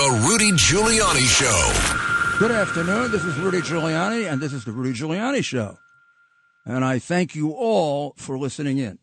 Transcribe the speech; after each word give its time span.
The 0.00 0.24
Rudy 0.26 0.50
Giuliani 0.52 1.26
Show. 1.28 2.38
Good 2.38 2.50
afternoon. 2.50 3.10
This 3.10 3.22
is 3.22 3.38
Rudy 3.38 3.58
Giuliani, 3.58 4.32
and 4.32 4.40
this 4.40 4.54
is 4.54 4.64
the 4.64 4.72
Rudy 4.72 4.98
Giuliani 4.98 5.44
Show. 5.44 5.76
And 6.64 6.86
I 6.86 6.98
thank 6.98 7.34
you 7.34 7.50
all 7.50 8.14
for 8.16 8.38
listening 8.38 8.78
in 8.78 8.98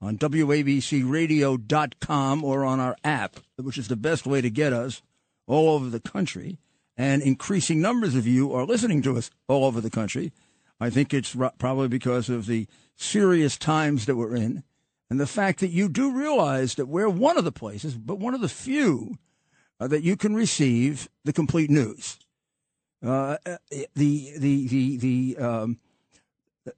on 0.00 0.18
WABCRadio.com 0.18 2.44
or 2.44 2.64
on 2.64 2.78
our 2.78 2.96
app, 3.02 3.40
which 3.56 3.76
is 3.76 3.88
the 3.88 3.96
best 3.96 4.24
way 4.24 4.40
to 4.40 4.48
get 4.48 4.72
us 4.72 5.02
all 5.48 5.70
over 5.70 5.90
the 5.90 5.98
country. 5.98 6.58
And 6.96 7.22
increasing 7.22 7.80
numbers 7.80 8.14
of 8.14 8.24
you 8.24 8.52
are 8.52 8.64
listening 8.64 9.02
to 9.02 9.16
us 9.16 9.32
all 9.48 9.64
over 9.64 9.80
the 9.80 9.90
country. 9.90 10.32
I 10.78 10.90
think 10.90 11.12
it's 11.12 11.36
probably 11.58 11.88
because 11.88 12.28
of 12.28 12.46
the 12.46 12.68
serious 12.94 13.58
times 13.58 14.06
that 14.06 14.14
we're 14.14 14.36
in 14.36 14.62
and 15.10 15.18
the 15.18 15.26
fact 15.26 15.58
that 15.58 15.70
you 15.70 15.88
do 15.88 16.12
realize 16.12 16.76
that 16.76 16.86
we're 16.86 17.08
one 17.08 17.36
of 17.36 17.42
the 17.42 17.50
places, 17.50 17.96
but 17.96 18.20
one 18.20 18.34
of 18.34 18.40
the 18.40 18.48
few, 18.48 19.18
uh, 19.80 19.86
that 19.88 20.02
you 20.02 20.16
can 20.16 20.34
receive 20.34 21.08
the 21.24 21.32
complete 21.32 21.70
news. 21.70 22.18
Uh, 23.04 23.36
the 23.70 23.86
the 23.94 24.68
the 24.68 24.96
the 24.96 25.36
um, 25.38 25.78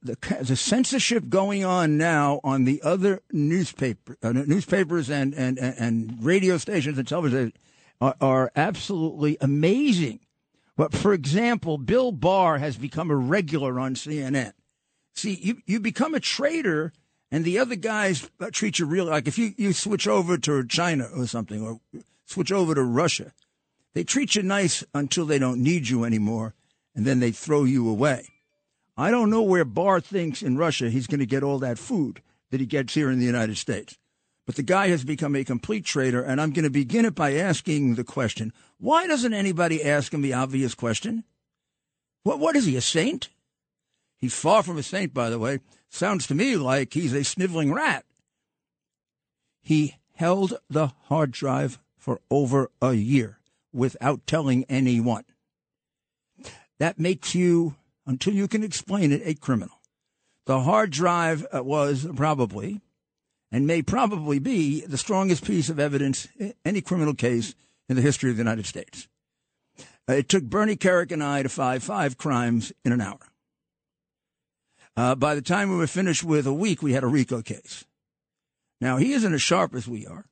the, 0.02 0.16
the 0.40 0.56
censorship 0.56 1.28
going 1.28 1.64
on 1.64 1.96
now 1.96 2.40
on 2.44 2.64
the 2.64 2.82
other 2.82 3.22
newspaper 3.32 4.16
uh, 4.22 4.32
newspapers 4.32 5.08
and, 5.08 5.34
and, 5.34 5.58
and 5.58 6.22
radio 6.22 6.58
stations 6.58 6.98
and 6.98 7.08
television 7.08 7.52
are, 8.00 8.14
are 8.20 8.52
absolutely 8.54 9.36
amazing. 9.40 10.20
But 10.76 10.92
for 10.92 11.12
example, 11.12 11.78
Bill 11.78 12.12
Barr 12.12 12.58
has 12.58 12.76
become 12.76 13.10
a 13.10 13.16
regular 13.16 13.80
on 13.80 13.94
CNN. 13.94 14.52
See, 15.14 15.38
you, 15.42 15.56
you 15.66 15.80
become 15.80 16.14
a 16.14 16.20
traitor 16.20 16.92
and 17.30 17.44
the 17.44 17.58
other 17.58 17.74
guys 17.74 18.30
treat 18.52 18.78
you 18.78 18.86
real 18.86 19.06
like 19.06 19.26
if 19.26 19.38
you, 19.38 19.54
you 19.56 19.72
switch 19.72 20.06
over 20.06 20.38
to 20.38 20.66
China 20.66 21.08
or 21.16 21.26
something 21.26 21.62
or 21.62 21.80
switch 22.28 22.52
over 22.52 22.74
to 22.74 22.82
Russia, 22.82 23.32
they 23.94 24.04
treat 24.04 24.36
you 24.36 24.42
nice 24.42 24.84
until 24.94 25.26
they 25.26 25.38
don't 25.38 25.62
need 25.62 25.88
you 25.88 26.04
anymore 26.04 26.54
and 26.94 27.06
then 27.06 27.20
they 27.20 27.30
throw 27.30 27.64
you 27.64 27.88
away. 27.88 28.28
I 28.96 29.12
don't 29.12 29.30
know 29.30 29.42
where 29.42 29.64
Barr 29.64 30.00
thinks 30.00 30.42
in 30.42 30.58
Russia 30.58 30.90
he's 30.90 31.06
going 31.06 31.20
to 31.20 31.26
get 31.26 31.44
all 31.44 31.60
that 31.60 31.78
food 31.78 32.20
that 32.50 32.60
he 32.60 32.66
gets 32.66 32.94
here 32.94 33.10
in 33.10 33.20
the 33.20 33.24
United 33.24 33.56
States. 33.56 33.96
But 34.46 34.56
the 34.56 34.62
guy 34.62 34.88
has 34.88 35.04
become 35.04 35.36
a 35.36 35.44
complete 35.44 35.84
traitor, 35.84 36.22
and 36.22 36.40
I'm 36.40 36.50
going 36.50 36.64
to 36.64 36.70
begin 36.70 37.04
it 37.04 37.14
by 37.14 37.34
asking 37.34 37.94
the 37.94 38.04
question 38.04 38.52
why 38.78 39.06
doesn't 39.06 39.32
anybody 39.32 39.84
ask 39.84 40.12
him 40.12 40.22
the 40.22 40.34
obvious 40.34 40.74
question? 40.74 41.24
What, 42.24 42.40
what 42.40 42.56
is 42.56 42.66
he, 42.66 42.76
a 42.76 42.80
saint? 42.80 43.28
He's 44.16 44.34
far 44.34 44.62
from 44.62 44.76
a 44.76 44.82
saint, 44.82 45.14
by 45.14 45.30
the 45.30 45.38
way. 45.38 45.60
Sounds 45.88 46.26
to 46.26 46.34
me 46.34 46.56
like 46.56 46.94
he's 46.94 47.12
a 47.12 47.22
sniveling 47.22 47.72
rat. 47.72 48.04
He 49.60 49.96
held 50.14 50.58
the 50.68 50.88
hard 51.04 51.30
drive 51.30 51.78
for 51.98 52.20
over 52.30 52.70
a 52.80 52.94
year 52.94 53.38
without 53.72 54.26
telling 54.26 54.64
anyone. 54.68 55.24
That 56.78 56.98
makes 56.98 57.34
you 57.34 57.74
until 58.06 58.32
you 58.32 58.48
can 58.48 58.64
explain 58.64 59.12
it, 59.12 59.20
a 59.24 59.34
criminal. 59.34 59.80
The 60.46 60.60
hard 60.60 60.90
drive 60.90 61.46
uh, 61.54 61.62
was 61.62 62.06
probably, 62.16 62.80
and 63.52 63.66
may 63.66 63.82
probably 63.82 64.38
be, 64.38 64.80
the 64.86 64.96
strongest 64.96 65.44
piece 65.44 65.68
of 65.68 65.78
evidence 65.78 66.26
in 66.38 66.54
any 66.64 66.80
criminal 66.80 67.12
case 67.12 67.54
in 67.88 67.96
the 67.96 68.02
history 68.02 68.30
of 68.30 68.36
the 68.36 68.42
United 68.42 68.64
States. 68.64 69.08
Uh, 70.08 70.14
it 70.14 70.28
took 70.28 70.44
Bernie 70.44 70.76
Kerik 70.76 71.12
and 71.12 71.22
I 71.22 71.42
to 71.42 71.50
find 71.50 71.82
five 71.82 72.16
crimes 72.16 72.72
in 72.82 72.92
an 72.92 73.02
hour. 73.02 73.18
Uh, 74.96 75.14
by 75.14 75.34
the 75.34 75.42
time 75.42 75.68
we 75.70 75.76
were 75.76 75.86
finished 75.86 76.24
with 76.24 76.46
a 76.46 76.52
week, 76.52 76.82
we 76.82 76.94
had 76.94 77.04
a 77.04 77.08
RICO 77.08 77.42
case. 77.42 77.84
Now, 78.80 78.96
he 78.96 79.12
isn't 79.12 79.34
as 79.34 79.42
sharp 79.42 79.74
as 79.74 79.86
we 79.86 80.06
are. 80.06 80.24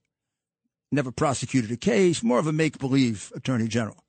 Never 0.92 1.10
prosecuted 1.10 1.70
a 1.70 1.76
case, 1.76 2.22
more 2.22 2.38
of 2.38 2.46
a 2.46 2.52
make 2.52 2.78
believe 2.78 3.32
attorney 3.34 3.68
general. 3.68 4.04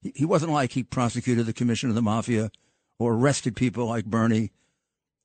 He, 0.00 0.12
he 0.14 0.24
wasn't 0.24 0.52
like 0.52 0.72
he 0.72 0.82
prosecuted 0.82 1.46
the 1.46 1.52
commission 1.52 1.88
of 1.88 1.94
the 1.94 2.02
mafia 2.02 2.50
or 2.98 3.14
arrested 3.14 3.56
people 3.56 3.86
like 3.86 4.04
Bernie. 4.04 4.52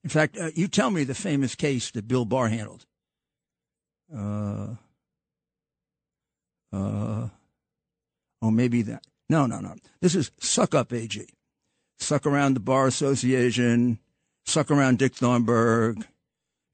In 0.04 0.10
fact, 0.10 0.38
uh, 0.38 0.52
you 0.56 0.68
tell 0.68 0.90
me 0.90 1.04
the 1.04 1.16
famous 1.16 1.56
case 1.56 1.92
that 1.92 2.08
Bill 2.08 2.26
Barr 2.26 2.48
handled. 2.50 2.86
Uh, 4.16 4.76
uh, 6.72 7.30
oh, 8.42 8.52
maybe 8.52 8.82
that. 8.84 9.04
No, 9.30 9.46
no, 9.46 9.60
no. 9.60 9.76
This 10.02 10.16
is 10.16 10.32
suck 10.40 10.76
up 10.76 10.94
AG. 10.94 11.28
Suck 11.98 12.26
around 12.26 12.54
the 12.54 12.60
Bar 12.60 12.88
Association, 12.88 14.00
suck 14.46 14.70
around 14.70 15.00
Dick 15.00 15.16
Thornburgh, 15.16 16.06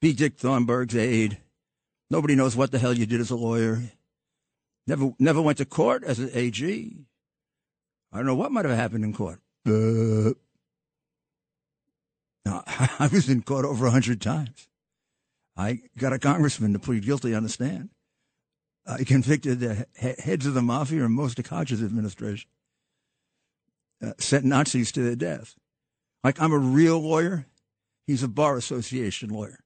be 0.02 0.14
Dick 0.14 0.38
Thornburgh's 0.38 0.96
aide. 0.96 1.38
Nobody 2.10 2.36
knows 2.36 2.56
what 2.56 2.72
the 2.72 2.80
hell 2.80 2.94
you 2.94 3.06
did 3.06 3.22
as 3.22 3.30
a 3.30 3.36
lawyer. 3.36 3.84
Never, 4.88 5.12
never 5.20 5.42
went 5.42 5.58
to 5.60 5.66
court 5.66 6.04
as 6.04 6.20
an 6.20 6.32
AG. 6.34 6.96
I 8.12 8.18
don't 8.18 8.26
know 8.26 8.36
what 8.36 8.52
might 8.52 8.66
have 8.66 8.76
happened 8.76 9.04
in 9.04 9.14
court. 9.14 9.40
Uh, 9.66 10.32
I 12.46 13.10
was 13.12 13.30
in 13.30 13.44
court 13.44 13.66
over 13.66 13.86
a 13.86 13.92
hundred 13.92 14.22
times. 14.22 14.68
I 15.56 15.82
got 15.98 16.14
a 16.14 16.20
congressman 16.20 16.74
to 16.74 16.80
plead 16.80 17.06
guilty 17.06 17.36
on 17.36 17.44
the 17.44 17.50
stand. 17.50 17.90
I 18.86 19.04
convicted 19.04 19.60
the 19.60 19.86
heads 19.96 20.46
of 20.48 20.56
the 20.56 20.62
mafia 20.62 21.06
and 21.06 21.14
most 21.14 21.38
of 21.38 21.46
Koch's 21.46 21.84
administration. 21.84 22.50
Uh, 24.04 24.14
sent 24.18 24.44
Nazis 24.44 24.92
to 24.94 25.02
their 25.04 25.16
death. 25.16 25.56
Like 26.24 26.42
I'm 26.42 26.52
a 26.52 26.58
real 26.58 27.00
lawyer. 27.00 27.46
He's 28.08 28.24
a 28.24 28.28
bar 28.28 28.58
association 28.58 29.30
lawyer. 29.30 29.60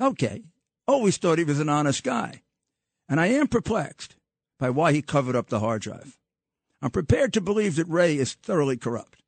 Okay. 0.00 0.42
Always 0.88 1.16
thought 1.16 1.38
he 1.38 1.44
was 1.44 1.60
an 1.60 1.68
honest 1.68 2.02
guy. 2.02 2.42
And 3.08 3.20
I 3.20 3.26
am 3.26 3.46
perplexed 3.46 4.16
by 4.60 4.70
why 4.70 4.92
he 4.92 5.02
covered 5.02 5.34
up 5.34 5.48
the 5.48 5.58
hard 5.58 5.82
drive. 5.82 6.18
I'm 6.82 6.90
prepared 6.90 7.32
to 7.32 7.40
believe 7.40 7.76
that 7.76 7.88
Wray 7.88 8.16
is 8.16 8.34
thoroughly 8.34 8.76
corrupt. 8.76 9.22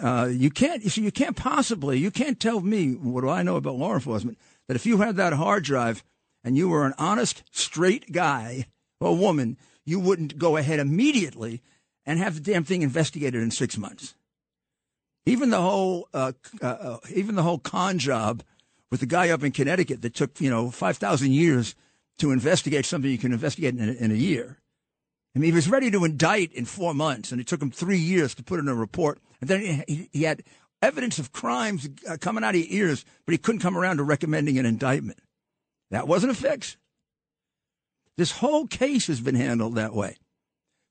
Uh, 0.00 0.30
you 0.30 0.48
can't, 0.48 0.82
you 0.82 0.88
see, 0.88 1.02
you 1.02 1.12
can't 1.12 1.36
possibly, 1.36 1.98
you 1.98 2.10
can't 2.10 2.40
tell 2.40 2.60
me 2.60 2.92
what 2.92 3.20
do 3.20 3.28
I 3.28 3.42
know 3.42 3.56
about 3.56 3.74
law 3.74 3.92
enforcement 3.92 4.38
that 4.66 4.76
if 4.76 4.86
you 4.86 4.98
had 4.98 5.16
that 5.16 5.34
hard 5.34 5.64
drive 5.64 6.02
and 6.42 6.56
you 6.56 6.68
were 6.68 6.86
an 6.86 6.94
honest, 6.96 7.42
straight 7.50 8.12
guy 8.12 8.66
or 9.00 9.14
woman, 9.14 9.58
you 9.84 10.00
wouldn't 10.00 10.38
go 10.38 10.56
ahead 10.56 10.78
immediately 10.78 11.60
and 12.06 12.18
have 12.18 12.36
the 12.36 12.52
damn 12.52 12.64
thing 12.64 12.82
investigated 12.82 13.42
in 13.42 13.50
six 13.50 13.76
months. 13.76 14.14
Even 15.26 15.50
the 15.50 15.60
whole, 15.60 16.08
uh, 16.14 16.32
uh, 16.62 16.66
uh 16.66 16.98
even 17.14 17.34
the 17.34 17.42
whole 17.42 17.58
con 17.58 17.98
job 17.98 18.42
with 18.90 19.00
the 19.00 19.06
guy 19.06 19.30
up 19.30 19.42
in 19.42 19.52
Connecticut 19.52 20.00
that 20.02 20.14
took, 20.14 20.40
you 20.40 20.48
know, 20.48 20.70
5,000 20.70 21.32
years 21.32 21.74
to 22.18 22.30
investigate 22.30 22.84
something 22.84 23.10
you 23.10 23.18
can 23.18 23.32
investigate 23.32 23.74
in 23.74 23.88
a, 23.88 23.92
in 23.92 24.10
a 24.10 24.14
year. 24.14 24.58
I 25.34 25.38
mean, 25.38 25.50
he 25.50 25.54
was 25.54 25.68
ready 25.68 25.90
to 25.90 26.04
indict 26.04 26.52
in 26.52 26.66
four 26.66 26.92
months, 26.92 27.32
and 27.32 27.40
it 27.40 27.46
took 27.46 27.62
him 27.62 27.70
three 27.70 27.98
years 27.98 28.34
to 28.34 28.42
put 28.42 28.60
in 28.60 28.68
a 28.68 28.74
report. 28.74 29.18
And 29.40 29.48
then 29.48 29.84
he, 29.88 30.08
he 30.12 30.22
had 30.24 30.42
evidence 30.82 31.18
of 31.18 31.32
crimes 31.32 31.88
uh, 32.08 32.18
coming 32.20 32.44
out 32.44 32.54
of 32.54 32.64
ears, 32.66 33.04
but 33.24 33.32
he 33.32 33.38
couldn't 33.38 33.60
come 33.60 33.78
around 33.78 33.96
to 33.96 34.02
recommending 34.02 34.58
an 34.58 34.66
indictment. 34.66 35.20
That 35.90 36.08
wasn't 36.08 36.32
a 36.32 36.34
fix. 36.34 36.76
This 38.16 38.32
whole 38.32 38.66
case 38.66 39.06
has 39.06 39.20
been 39.20 39.34
handled 39.34 39.74
that 39.76 39.94
way. 39.94 40.16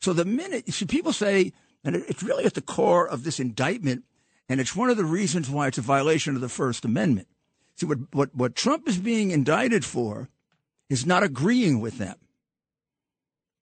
So 0.02 0.14
the 0.14 0.26
minute, 0.26 0.66
people 0.88 1.14
say, 1.14 1.54
and 1.84 1.96
it's 1.96 2.24
really 2.24 2.46
at 2.46 2.56
the 2.56 2.62
core 2.62 3.08
of 3.08 3.24
this 3.24 3.40
indictment, 3.40 4.04
and 4.50 4.60
it's 4.60 4.76
one 4.76 4.90
of 4.90 4.98
the 4.98 5.06
reasons 5.06 5.50
why 5.50 5.68
it's 5.68 5.78
a 5.78 5.82
violation 5.82 6.36
of 6.36 6.42
the 6.42 6.50
First 6.50 6.84
Amendment. 6.84 7.28
See, 7.76 7.86
what, 7.86 8.00
what, 8.12 8.36
what 8.36 8.56
Trump 8.56 8.88
is 8.88 8.98
being 8.98 9.32
indicted 9.32 9.86
for 9.86 10.30
is 10.92 11.06
not 11.06 11.24
agreeing 11.24 11.80
with 11.80 11.98
them. 11.98 12.18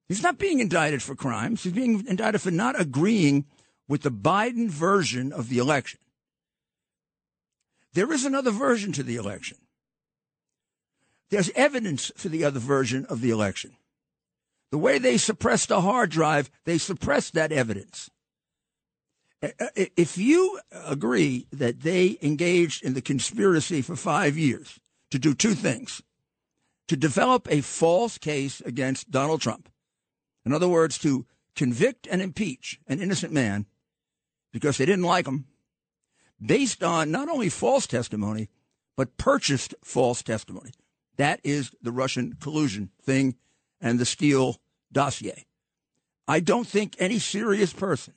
He's 0.08 0.24
not 0.24 0.40
being 0.40 0.60
indicted 0.60 1.04
for 1.04 1.14
crimes. 1.14 1.62
He's 1.62 1.74
being 1.74 2.06
indicted 2.08 2.42
for 2.42 2.50
not 2.50 2.80
agreeing 2.80 3.46
with 3.88 4.02
the 4.02 4.12
Biden 4.12 4.68
version 4.68 5.32
of 5.32 5.48
the 5.48 5.60
election. 5.60 6.00
There 7.94 8.12
is 8.12 8.26
another 8.26 8.50
version 8.50 8.92
to 8.94 9.04
the 9.04 9.16
election. 9.16 9.58
There's 11.30 11.52
evidence 11.52 12.12
for 12.16 12.30
the 12.30 12.44
other 12.44 12.60
version 12.60 13.06
of 13.06 13.22
the 13.22 13.30
election. 13.30 13.76
The 14.72 14.80
way 14.80 14.98
they 14.98 15.18
suppressed 15.18 15.70
the 15.70 15.82
hard 15.82 16.10
drive, 16.10 16.50
they 16.66 16.80
suppressed 16.80 17.36
that 17.36 17.52
evidence. 17.52 18.10
If 19.42 20.18
you 20.18 20.60
agree 20.72 21.46
that 21.52 21.82
they 21.82 22.18
engaged 22.24 22.84
in 22.84 22.96
the 22.96 23.02
conspiracy 23.02 23.84
for 23.84 23.96
five 23.96 24.36
years 24.36 24.80
to 25.12 25.20
do 25.20 25.36
two 25.36 25.54
things 25.54 26.02
to 26.90 26.98
develop 26.98 27.48
a 27.50 27.62
false 27.62 28.18
case 28.18 28.62
against 28.62 29.10
Donald 29.10 29.42
Trump 29.42 29.70
in 30.46 30.54
other 30.54 30.68
words, 30.68 30.98
to 31.00 31.26
convict 31.56 32.08
and 32.10 32.22
impeach 32.22 32.80
an 32.88 33.00
innocent 33.00 33.34
man 33.34 33.66
because 34.52 34.78
they 34.78 34.86
didn't 34.86 35.06
like 35.06 35.28
him, 35.28 35.46
based 36.44 36.84
on 36.84 37.12
not 37.12 37.30
only 37.30 37.50
false 37.50 37.86
testimony, 37.86 38.50
but 38.96 39.18
purchased 39.18 39.76
false 39.84 40.24
testimony. 40.24 40.72
That 41.18 41.40
is 41.44 41.72
the 41.82 41.92
Russian 41.92 42.34
collusion 42.40 42.90
thing 43.02 43.36
and 43.80 44.00
the 44.00 44.06
Steele 44.06 44.58
dossier. 44.92 45.46
I 46.28 46.40
don't 46.40 46.68
think 46.68 46.96
any 46.98 47.20
serious 47.20 47.74
person, 47.74 48.14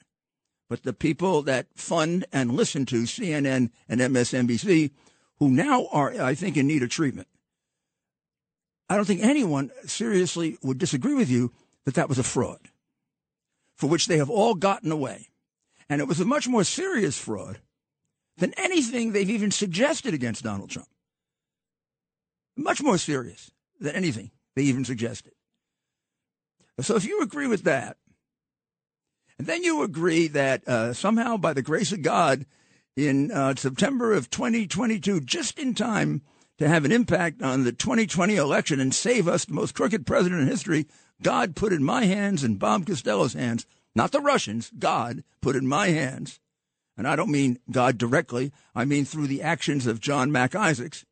but 0.69 0.85
the 0.85 0.93
people 0.93 1.43
that 1.43 1.67
fund 1.75 2.25
and 2.33 2.53
listen 2.53 2.87
to 2.87 3.03
CNN 3.03 3.71
and 3.89 4.01
MSNBC, 4.01 4.91
who 5.39 5.51
now 5.51 5.87
are, 5.93 6.13
I 6.21 6.35
think, 6.35 6.57
in 6.57 6.67
need 6.67 6.83
of 6.83 6.91
treatment, 6.91 7.29
I 8.89 8.97
don't 8.97 9.05
think 9.05 9.23
anyone 9.23 9.71
seriously 9.87 10.59
would 10.63 10.79
disagree 10.79 11.15
with 11.15 11.31
you 11.31 11.53
that 11.85 11.95
that 11.95 12.09
was 12.09 12.19
a 12.19 12.23
fraud. 12.23 12.61
for 13.75 13.89
which 13.89 14.07
they 14.07 14.19
have 14.19 14.31
all 14.31 14.55
gotten 14.55 14.93
away. 14.93 15.29
And 15.89 16.01
it 16.01 16.07
was 16.07 16.21
a 16.21 16.25
much 16.25 16.47
more 16.47 16.63
serious 16.63 17.19
fraud 17.19 17.59
than 18.37 18.55
anything 18.57 19.11
they've 19.11 19.29
even 19.29 19.51
suggested 19.51 20.15
against 20.15 20.45
Donald 20.45 20.71
Trump. 20.71 20.89
Much 22.57 22.81
more 22.81 22.97
serious 22.97 23.51
than 23.81 23.97
anything 23.97 24.31
they 24.55 24.63
even 24.63 24.85
suggested. 24.85 25.33
So 26.81 26.95
if 26.95 27.05
you 27.05 27.23
agree 27.23 27.49
with 27.49 27.65
that, 27.65 27.97
and 29.37 29.49
then 29.49 29.65
you 29.65 29.83
agree 29.83 30.29
that 30.29 30.67
uh, 30.69 30.93
somehow, 30.93 31.37
by 31.37 31.53
the 31.53 31.63
grace 31.63 31.91
of 31.91 32.03
God, 32.03 32.47
in 32.95 33.33
uh, 33.33 33.57
September 33.57 34.13
of 34.13 34.31
2022, 34.31 35.21
just 35.23 35.59
in 35.59 35.75
time 35.75 36.23
to 36.63 36.69
have 36.69 36.85
an 36.85 36.93
impact 36.93 37.43
on 37.43 37.65
the 37.65 37.73
2020 37.73 38.37
election 38.37 38.79
and 38.79 38.95
save 38.95 39.27
us 39.27 39.45
the 39.45 39.53
most 39.53 39.75
crooked 39.75 40.07
president 40.07 40.43
in 40.43 40.47
history, 40.47 40.87
God 41.21 41.57
put 41.57 41.73
in 41.73 41.83
my 41.83 42.05
hands 42.05 42.45
and 42.45 42.57
Bob 42.57 42.87
Costello's 42.87 43.33
hands, 43.33 43.67
not 43.97 44.13
the 44.13 44.21
Russians, 44.21 44.71
God 44.79 45.25
put 45.41 45.57
in 45.57 45.67
my 45.67 45.89
hands. 45.89 46.39
And 46.97 47.09
I 47.09 47.17
don't 47.17 47.33
mean 47.33 47.59
God 47.69 47.99
directly, 47.99 48.53
I 48.77 48.85
mean 48.85 49.05
through 49.05 49.27
the 49.27 49.43
actions 49.43 49.89
of 49.89 50.01
John 50.01 50.31
Mac 50.31 50.55
Isaacs. 50.55 51.05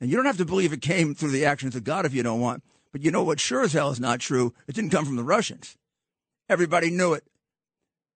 And 0.00 0.08
you 0.08 0.16
don't 0.16 0.24
have 0.24 0.38
to 0.38 0.46
believe 0.46 0.72
it 0.72 0.80
came 0.80 1.14
through 1.14 1.32
the 1.32 1.44
actions 1.44 1.76
of 1.76 1.84
God 1.84 2.06
if 2.06 2.14
you 2.14 2.22
don't 2.22 2.40
want. 2.40 2.62
But 2.90 3.02
you 3.02 3.10
know 3.10 3.24
what 3.24 3.40
sure 3.40 3.64
as 3.64 3.74
hell 3.74 3.90
is 3.90 4.00
not 4.00 4.18
true? 4.18 4.54
It 4.66 4.74
didn't 4.74 4.92
come 4.92 5.04
from 5.04 5.16
the 5.16 5.24
Russians. 5.24 5.76
Everybody 6.48 6.88
knew 6.88 7.12
it. 7.12 7.24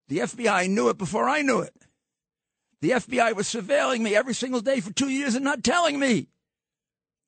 The 0.09 0.21
FBI 0.21 0.71
knew 0.71 0.89
it 0.89 0.97
before 0.97 1.29
I 1.29 1.43
knew 1.43 1.61
it. 1.61 1.75
The 2.83 2.91
FBI 2.91 3.37
was 3.37 3.47
surveilling 3.47 4.01
me 4.01 4.17
every 4.17 4.35
single 4.35 4.61
day 4.61 4.81
for 4.81 4.93
two 4.93 5.09
years 5.09 5.37
and 5.37 5.45
not 5.45 5.63
telling 5.63 6.01
me. 6.01 6.27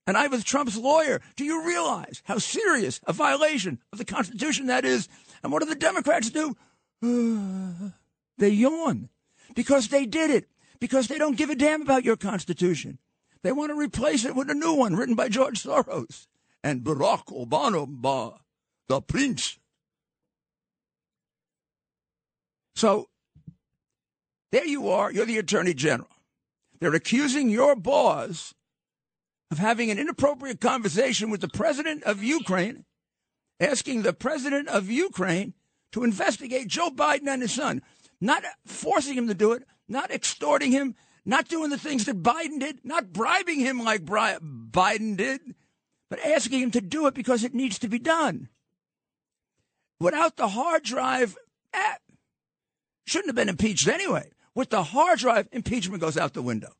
And 0.04 0.16
I 0.16 0.26
was 0.26 0.42
Trump's 0.42 0.76
lawyer. 0.76 1.22
Do 1.36 1.44
you 1.44 1.64
realize 1.64 2.22
how 2.24 2.38
serious 2.38 3.00
a 3.06 3.12
violation 3.12 3.78
of 3.92 3.98
the 3.98 4.04
Constitution 4.04 4.66
that 4.66 4.84
is? 4.84 5.08
And 5.42 5.52
what 5.52 5.62
do 5.62 5.68
the 5.68 5.76
Democrats 5.76 6.30
do? 6.30 6.56
they 8.38 8.48
yawn 8.48 9.08
because 9.54 9.88
they 9.88 10.06
did 10.06 10.30
it, 10.30 10.48
because 10.80 11.06
they 11.06 11.18
don't 11.18 11.36
give 11.36 11.50
a 11.50 11.54
damn 11.54 11.82
about 11.82 12.04
your 12.04 12.16
Constitution. 12.16 12.98
They 13.44 13.52
want 13.52 13.70
to 13.70 13.78
replace 13.78 14.24
it 14.24 14.34
with 14.34 14.50
a 14.50 14.54
new 14.54 14.74
one 14.74 14.96
written 14.96 15.14
by 15.14 15.28
George 15.28 15.62
Soros 15.62 16.26
and 16.64 16.82
Barack 16.82 17.26
Obama, 17.26 18.38
the 18.88 19.00
prince. 19.00 19.60
So 22.74 23.08
there 24.52 24.66
you 24.66 24.88
are. 24.88 25.12
You're 25.12 25.26
the 25.26 25.38
attorney 25.38 25.74
general. 25.74 26.08
They're 26.80 26.94
accusing 26.94 27.50
your 27.50 27.74
boss 27.76 28.54
of 29.50 29.58
having 29.58 29.90
an 29.90 29.98
inappropriate 29.98 30.60
conversation 30.60 31.30
with 31.30 31.40
the 31.40 31.48
president 31.48 32.02
of 32.04 32.22
Ukraine, 32.22 32.84
asking 33.60 34.02
the 34.02 34.12
president 34.12 34.68
of 34.68 34.90
Ukraine 34.90 35.54
to 35.92 36.04
investigate 36.04 36.68
Joe 36.68 36.90
Biden 36.90 37.28
and 37.28 37.42
his 37.42 37.52
son, 37.52 37.82
not 38.20 38.42
forcing 38.66 39.16
him 39.16 39.28
to 39.28 39.34
do 39.34 39.52
it, 39.52 39.62
not 39.88 40.10
extorting 40.10 40.72
him, 40.72 40.94
not 41.24 41.48
doing 41.48 41.70
the 41.70 41.78
things 41.78 42.04
that 42.04 42.22
Biden 42.22 42.60
did, 42.60 42.80
not 42.84 43.12
bribing 43.12 43.60
him 43.60 43.82
like 43.82 44.04
Biden 44.04 45.16
did, 45.16 45.40
but 46.10 46.24
asking 46.24 46.60
him 46.60 46.70
to 46.72 46.80
do 46.80 47.06
it 47.06 47.14
because 47.14 47.44
it 47.44 47.54
needs 47.54 47.78
to 47.78 47.88
be 47.88 47.98
done. 47.98 48.48
Without 50.00 50.36
the 50.36 50.48
hard 50.48 50.82
drive, 50.82 51.36
eh, 51.72 51.94
shouldn't 53.06 53.28
have 53.28 53.36
been 53.36 53.48
impeached 53.48 53.88
anyway. 53.88 54.30
With 54.54 54.70
the 54.70 54.82
hard 54.82 55.18
drive, 55.18 55.48
impeachment 55.52 56.00
goes 56.00 56.16
out 56.16 56.34
the 56.34 56.42
window. 56.42 56.72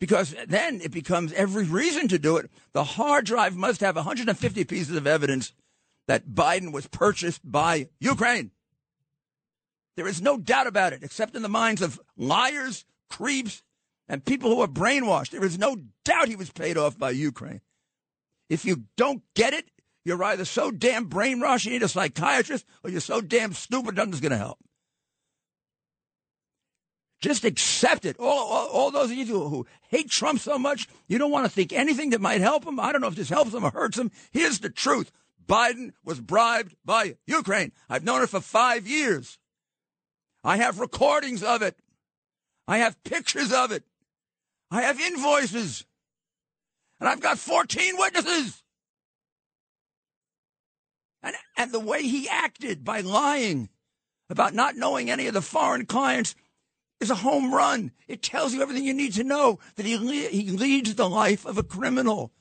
Because 0.00 0.34
then 0.48 0.80
it 0.80 0.90
becomes 0.90 1.32
every 1.32 1.64
reason 1.64 2.08
to 2.08 2.18
do 2.18 2.36
it. 2.36 2.50
The 2.72 2.84
hard 2.84 3.24
drive 3.24 3.56
must 3.56 3.80
have 3.80 3.96
150 3.96 4.64
pieces 4.64 4.96
of 4.96 5.06
evidence 5.06 5.52
that 6.08 6.28
Biden 6.28 6.72
was 6.72 6.86
purchased 6.86 7.40
by 7.44 7.88
Ukraine. 8.00 8.50
There 9.96 10.08
is 10.08 10.20
no 10.20 10.36
doubt 10.36 10.66
about 10.66 10.92
it, 10.92 11.02
except 11.02 11.36
in 11.36 11.42
the 11.42 11.48
minds 11.48 11.80
of 11.80 12.00
liars, 12.16 12.84
creeps, 13.08 13.62
and 14.08 14.24
people 14.24 14.50
who 14.50 14.60
are 14.60 14.68
brainwashed. 14.68 15.30
There 15.30 15.44
is 15.44 15.58
no 15.58 15.76
doubt 16.04 16.28
he 16.28 16.36
was 16.36 16.50
paid 16.50 16.76
off 16.76 16.98
by 16.98 17.10
Ukraine. 17.10 17.60
If 18.50 18.64
you 18.64 18.84
don't 18.96 19.22
get 19.34 19.54
it, 19.54 19.66
you're 20.04 20.22
either 20.22 20.44
so 20.44 20.70
damn 20.70 21.08
brainwashed 21.08 21.64
you 21.64 21.70
need 21.70 21.82
a 21.82 21.88
psychiatrist, 21.88 22.66
or 22.82 22.90
you're 22.90 23.00
so 23.00 23.20
damn 23.20 23.54
stupid 23.54 23.96
nothing's 23.96 24.20
going 24.20 24.32
to 24.32 24.38
help. 24.38 24.58
Just 27.24 27.46
accept 27.46 28.04
it. 28.04 28.16
All, 28.18 28.52
all, 28.52 28.68
all 28.68 28.90
those 28.90 29.10
of 29.10 29.16
you 29.16 29.24
who, 29.24 29.66
hate 29.88 30.10
Trump 30.10 30.40
so 30.40 30.58
much, 30.58 30.86
you 31.08 31.16
don't 31.16 31.30
want 31.30 31.46
to 31.46 31.50
think 31.50 31.72
anything 31.72 32.10
that 32.10 32.20
might 32.20 32.42
help 32.42 32.66
him. 32.66 32.78
I 32.78 32.92
don't 32.92 33.00
know 33.00 33.06
if 33.06 33.14
this 33.14 33.30
helps 33.30 33.54
him 33.54 33.64
or 33.64 33.70
hurts 33.70 33.96
him. 33.96 34.10
Here's 34.30 34.58
the 34.58 34.68
truth. 34.68 35.10
Biden 35.46 35.94
was 36.04 36.20
bribed 36.20 36.76
by 36.84 37.16
Ukraine. 37.26 37.72
I've 37.88 38.04
known 38.04 38.20
it 38.20 38.28
for 38.28 38.42
five 38.42 38.86
years. 38.86 39.38
I 40.44 40.58
have 40.58 40.78
recordings 40.78 41.42
of 41.42 41.62
it. 41.62 41.78
I 42.68 42.76
have 42.76 43.02
pictures 43.04 43.54
of 43.54 43.72
it. 43.72 43.84
I 44.70 44.82
have 44.82 45.00
invoices. 45.00 45.86
And 47.00 47.08
I've 47.08 47.22
got 47.22 47.38
14 47.38 47.94
witnesses. 47.96 48.62
And, 51.22 51.34
and 51.56 51.72
the 51.72 51.80
way 51.80 52.02
he 52.02 52.28
acted 52.28 52.84
by 52.84 53.00
lying 53.00 53.70
about 54.28 54.52
not 54.52 54.76
knowing 54.76 55.10
any 55.10 55.26
of 55.26 55.32
the 55.32 55.40
foreign 55.40 55.86
clients 55.86 56.34
is 57.00 57.10
a 57.10 57.16
home 57.16 57.54
run. 57.54 57.92
It 58.08 58.22
tells 58.22 58.54
you 58.54 58.62
everything 58.62 58.84
you 58.84 58.94
need 58.94 59.14
to 59.14 59.24
know 59.24 59.58
that 59.76 59.86
he, 59.86 59.96
le- 59.96 60.30
he 60.30 60.50
leads 60.50 60.94
the 60.94 61.08
life 61.08 61.44
of 61.44 61.58
a 61.58 61.62
criminal. 61.62 62.32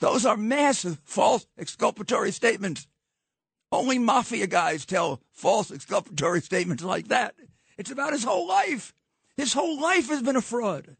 Those 0.00 0.24
are 0.24 0.36
massive 0.36 1.00
false 1.04 1.46
exculpatory 1.58 2.30
statements. 2.30 2.86
Only 3.70 3.98
mafia 3.98 4.46
guys 4.46 4.86
tell 4.86 5.20
false 5.32 5.70
exculpatory 5.70 6.40
statements 6.40 6.82
like 6.82 7.08
that. 7.08 7.34
It's 7.76 7.90
about 7.90 8.12
his 8.12 8.24
whole 8.24 8.46
life. 8.48 8.94
His 9.36 9.52
whole 9.52 9.80
life 9.80 10.08
has 10.08 10.22
been 10.22 10.36
a 10.36 10.40
fraud. 10.40 10.96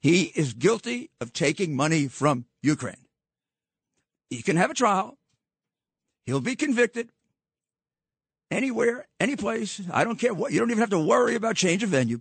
He 0.00 0.24
is 0.34 0.52
guilty 0.52 1.10
of 1.20 1.32
taking 1.32 1.76
money 1.76 2.08
from 2.08 2.46
Ukraine. 2.62 3.06
He 4.30 4.42
can 4.42 4.56
have 4.56 4.70
a 4.70 4.74
trial. 4.74 5.18
He'll 6.24 6.40
be 6.40 6.56
convicted 6.56 7.10
anywhere, 8.52 9.06
any 9.18 9.36
place. 9.36 9.80
I 9.92 10.04
don't 10.04 10.18
care 10.18 10.34
what. 10.34 10.52
You 10.52 10.58
don't 10.58 10.70
even 10.70 10.80
have 10.80 10.90
to 10.90 10.98
worry 10.98 11.34
about 11.34 11.56
change 11.56 11.82
of 11.82 11.88
venue. 11.88 12.20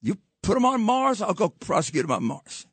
You 0.00 0.18
put 0.42 0.56
him 0.56 0.64
on 0.64 0.82
Mars, 0.82 1.22
I'll 1.22 1.34
go 1.34 1.48
prosecute 1.48 2.04
him 2.04 2.12
on 2.12 2.24
Mars. 2.24 2.66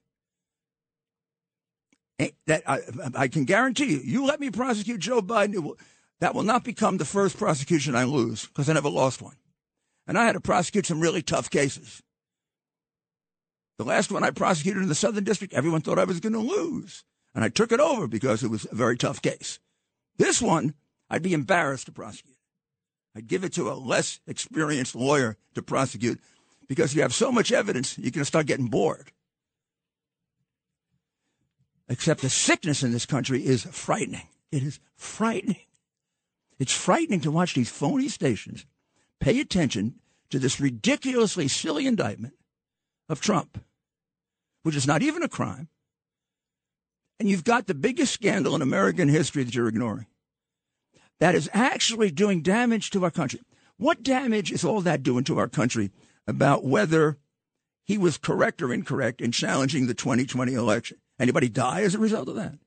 Eh, 2.19 2.29
that 2.47 2.63
I, 2.67 2.79
I 3.15 3.27
can 3.29 3.45
guarantee 3.45 3.85
you. 3.85 4.01
You 4.03 4.25
let 4.25 4.39
me 4.39 4.51
prosecute 4.51 5.00
Joe 5.00 5.21
Biden, 5.21 5.63
will, 5.63 5.77
that 6.19 6.35
will 6.35 6.44
not 6.44 6.63
become 6.63 6.97
the 6.97 7.06
first 7.06 7.37
prosecution 7.37 7.95
I 7.95 8.04
lose 8.04 8.45
because 8.47 8.69
I 8.69 8.73
never 8.73 8.89
lost 8.89 9.21
one. 9.21 9.37
And 10.06 10.18
I 10.18 10.25
had 10.25 10.33
to 10.33 10.42
prosecute 10.42 10.85
some 10.85 10.99
really 10.99 11.21
tough 11.21 11.49
cases. 11.49 12.04
The 13.78 13.85
last 13.85 14.11
one 14.11 14.25
I 14.25 14.31
prosecuted 14.31 14.83
in 14.83 14.89
the 14.89 14.95
Southern 14.95 15.23
District, 15.23 15.54
everyone 15.54 15.80
thought 15.81 15.99
I 15.99 16.04
was 16.04 16.19
going 16.19 16.33
to 16.33 16.39
lose. 16.39 17.06
And 17.33 17.45
I 17.45 17.49
took 17.49 17.71
it 17.71 17.80
over 17.80 18.07
because 18.07 18.44
it 18.44 18.49
was 18.49 18.68
a 18.69 18.75
very 18.75 18.97
tough 18.97 19.21
case. 19.21 19.59
This 20.18 20.42
one, 20.42 20.73
I'd 21.09 21.21
be 21.21 21.33
embarrassed 21.33 21.85
to 21.85 21.94
prosecute. 21.94 22.29
I'd 23.19 23.28
give 23.28 23.44
it 23.44 23.52
to 23.56 23.69
a 23.69 23.73
less 23.73 24.21
experienced 24.28 24.95
lawyer 24.95 25.35
to 25.54 25.61
prosecute 25.61 26.21
because 26.69 26.95
you 26.95 27.02
have 27.02 27.14
so 27.14 27.33
much 27.33 27.52
evidence, 27.52 27.97
you're 27.97 28.11
going 28.11 28.21
to 28.21 28.26
start 28.26 28.45
getting 28.45 28.68
bored. 28.68 29.11
Except 31.90 32.21
the 32.21 32.30
sickness 32.30 32.81
in 32.81 32.94
this 32.94 33.06
country 33.06 33.45
is 33.45 33.66
frightening. 33.66 34.30
It 34.54 34.64
is 34.64 34.80
frightening. 34.95 35.59
It's 36.59 36.71
frightening 36.71 37.19
to 37.21 37.31
watch 37.31 37.56
these 37.56 37.69
phony 37.69 38.07
stations 38.07 38.66
pay 39.19 39.42
attention 39.42 39.95
to 40.30 40.40
this 40.40 40.61
ridiculously 40.61 41.49
silly 41.49 41.88
indictment 41.88 42.35
of 43.09 43.19
Trump, 43.19 43.61
which 44.64 44.78
is 44.78 44.88
not 44.88 45.02
even 45.02 45.23
a 45.23 45.28
crime. 45.28 45.68
And 47.19 47.28
you've 47.28 47.44
got 47.44 47.68
the 47.68 47.73
biggest 47.73 48.14
scandal 48.14 48.56
in 48.56 48.61
American 48.61 49.09
history 49.09 49.44
that 49.44 49.54
you're 49.54 49.68
ignoring 49.68 50.06
that 51.19 51.35
is 51.35 51.49
actually 51.54 52.11
doing 52.11 52.42
damage 52.42 52.90
to 52.92 53.04
our 53.04 53.11
country. 53.11 53.42
What 53.78 54.04
damage 54.04 54.52
is 54.52 54.64
all 54.64 54.81
that 54.81 55.04
doing 55.04 55.23
to 55.26 55.38
our 55.38 55.47
country 55.47 55.92
about 56.28 56.66
whether 56.66 57.18
he 57.85 57.97
was 57.97 58.18
correct 58.18 58.61
or 58.61 58.73
incorrect 58.73 59.21
in 59.21 59.31
challenging 59.31 59.88
the 59.88 59.94
2020 59.94 60.54
election? 60.54 60.97
Anybody 61.19 61.49
die 61.49 61.81
as 61.81 61.95
a 61.95 61.99
result 61.99 62.30
of 62.30 62.35
that? 62.35 62.57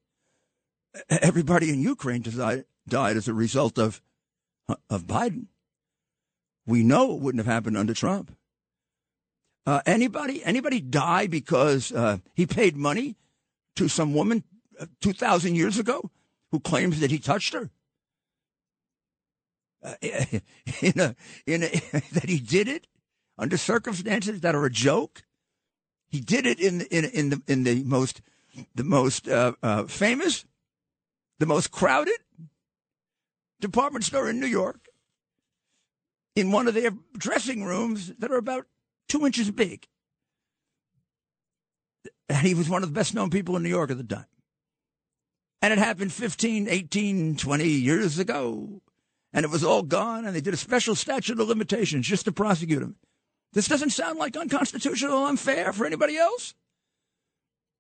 Everybody 1.09 1.71
in 1.71 1.81
Ukraine 1.81 2.23
died, 2.23 2.65
died 2.87 3.17
as 3.17 3.29
a 3.29 3.35
result 3.35 3.79
of 3.79 4.03
of 4.89 5.07
Biden. 5.07 5.47
We 6.67 6.83
know 6.83 7.15
it 7.15 7.21
wouldn't 7.21 7.45
have 7.45 7.53
happened 7.53 7.77
under 7.77 7.95
Trump. 7.95 8.37
Uh, 9.67 9.81
anybody 9.87 10.45
anybody 10.45 10.81
die 10.81 11.27
because 11.27 11.93
uh, 11.93 12.19
he 12.35 12.47
paid 12.47 12.77
money 12.77 13.17
to 13.77 13.89
some 13.89 14.13
woman 14.13 14.45
uh, 14.79 14.87
two 15.01 15.13
thousand 15.13 15.55
years 15.55 15.79
ago 15.79 16.11
who 16.51 16.61
claims 16.61 17.01
that 17.01 17.11
he 17.11 17.19
touched 17.19 17.55
her? 17.55 17.71
in 20.01 21.01
a 21.01 21.17
in 21.47 21.63
a, 21.63 21.69
that 22.13 22.29
he 22.29 22.39
did 22.39 22.69
it 22.69 22.87
under 23.39 23.57
circumstances 23.57 24.41
that 24.41 24.55
are 24.55 24.65
a 24.65 24.71
joke. 24.71 25.23
He 26.09 26.21
did 26.21 26.47
it 26.47 26.61
in 26.61 26.83
in 26.83 27.05
in 27.07 27.31
the 27.31 27.43
in 27.47 27.65
the 27.65 27.83
most 27.85 28.21
the 28.75 28.85
most 28.85 29.29
uh, 29.29 29.53
uh, 29.63 29.85
famous, 29.85 30.45
the 31.39 31.47
most 31.47 31.71
crowded, 31.71 32.19
department 33.61 34.05
store 34.05 34.29
in 34.29 34.41
New 34.41 34.47
York 34.47 34.89
in 36.37 36.51
one 36.51 36.69
of 36.69 36.75
their 36.75 36.93
dressing 37.17 37.65
rooms 37.65 38.13
that 38.19 38.31
are 38.31 38.37
about 38.37 38.67
two 39.09 39.25
inches 39.27 39.51
big. 39.51 39.87
And 42.29 42.47
he 42.47 42.55
was 42.55 42.69
one 42.69 42.83
of 42.83 42.89
the 42.89 42.95
best 42.95 43.15
known 43.15 43.31
people 43.31 43.57
in 43.57 43.63
New 43.63 43.69
York 43.69 43.91
at 43.91 43.99
the 43.99 44.05
time. 44.05 44.27
And 45.61 45.73
it 45.73 45.79
happened 45.79 46.13
15, 46.13 46.67
18, 46.69 47.37
20 47.37 47.65
years 47.65 48.19
ago. 48.19 48.83
And 49.33 49.45
it 49.45 49.51
was 49.51 49.65
all 49.65 49.83
gone, 49.83 50.27
and 50.27 50.37
they 50.37 50.41
did 50.41 50.55
a 50.55 50.59
special 50.59 50.95
statute 50.95 51.41
of 51.41 51.49
limitations 51.49 52.07
just 52.07 52.27
to 52.27 52.33
prosecute 52.33 52.83
him. 52.83 52.97
This 53.53 53.69
doesn't 53.69 53.91
sound 53.91 54.19
like 54.19 54.37
unconstitutional 54.37 55.25
unfair 55.25 55.73
for 55.73 55.87
anybody 55.87 56.17
else. 56.17 56.55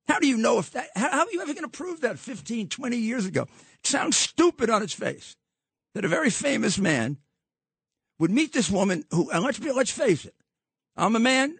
How 0.09 0.18
do 0.18 0.26
you 0.26 0.37
know 0.37 0.59
if 0.59 0.71
that, 0.73 0.88
how, 0.94 1.11
how 1.11 1.26
are 1.26 1.32
you 1.32 1.40
ever 1.40 1.54
going 1.54 1.64
to 1.64 1.68
prove 1.68 2.00
that 2.00 2.18
15, 2.18 2.68
20 2.68 2.97
years 2.97 3.26
ago? 3.26 3.42
It 3.42 3.87
sounds 3.87 4.16
stupid 4.16 4.68
on 4.71 4.82
its 4.82 4.92
face 4.92 5.37
that 5.94 6.04
a 6.04 6.09
very 6.09 6.30
famous 6.30 6.78
man 6.78 7.18
would 8.18 8.30
meet 8.30 8.52
this 8.52 8.71
woman 8.71 9.04
who, 9.11 9.30
and 9.30 9.44
let's 9.44 9.59
be, 9.59 9.71
let's 9.73 9.90
face 9.90 10.25
it, 10.25 10.35
I'm 10.97 11.16
a 11.16 11.21
man. 11.21 11.59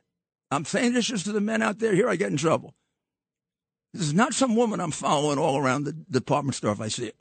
I'm 0.51 0.65
saying 0.65 0.93
this 0.93 1.07
just 1.07 1.25
to 1.27 1.33
the 1.33 1.41
men 1.41 1.63
out 1.63 1.79
there. 1.79 1.95
Here 1.95 2.09
I 2.09 2.17
get 2.17 2.31
in 2.31 2.37
trouble. 2.37 2.75
This 3.95 4.03
is 4.03 4.15
not 4.15 4.35
some 4.35 4.57
woman 4.57 4.81
I'm 4.81 4.91
following 4.91 5.39
all 5.39 5.59
around 5.59 5.85
the 5.85 5.93
department 5.93 6.55
store 6.55 6.73
if 6.73 6.81
I 6.81 6.89
see 6.89 7.07
it. 7.07 7.17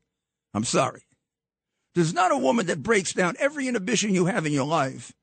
I'm 0.54 0.64
sorry. 0.64 1.04
There's 1.94 2.14
not 2.14 2.32
a 2.32 2.38
woman 2.38 2.68
that 2.68 2.84
breaks 2.84 3.14
down 3.14 3.36
every 3.40 3.68
inhibition 3.68 4.14
you 4.14 4.26
have 4.26 4.46
in 4.46 4.54
your 4.54 4.66
life 4.66 5.14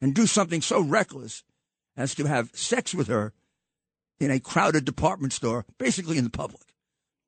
and 0.00 0.14
do 0.14 0.26
something 0.26 0.60
so 0.60 0.80
reckless 0.80 1.44
as 1.96 2.14
to 2.16 2.24
have 2.24 2.50
sex 2.54 2.94
with 2.94 3.08
her 3.08 3.32
in 4.18 4.30
a 4.30 4.40
crowded 4.40 4.84
department 4.84 5.32
store, 5.32 5.64
basically 5.78 6.18
in 6.18 6.24
the 6.24 6.30
public. 6.30 6.74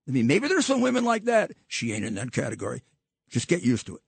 I 0.09 0.11
mean, 0.11 0.27
maybe 0.27 0.49
there's 0.49 0.67
some 0.67 0.81
women 0.81 1.05
like 1.05 1.25
that. 1.25 1.53
She 1.69 1.93
ain't 1.93 2.05
in 2.05 2.17
that 2.17 2.33
category. 2.33 2.83
Just 3.31 3.49
get 3.49 3.63
used 3.63 3.87
to 3.87 3.97
it. 3.97 4.03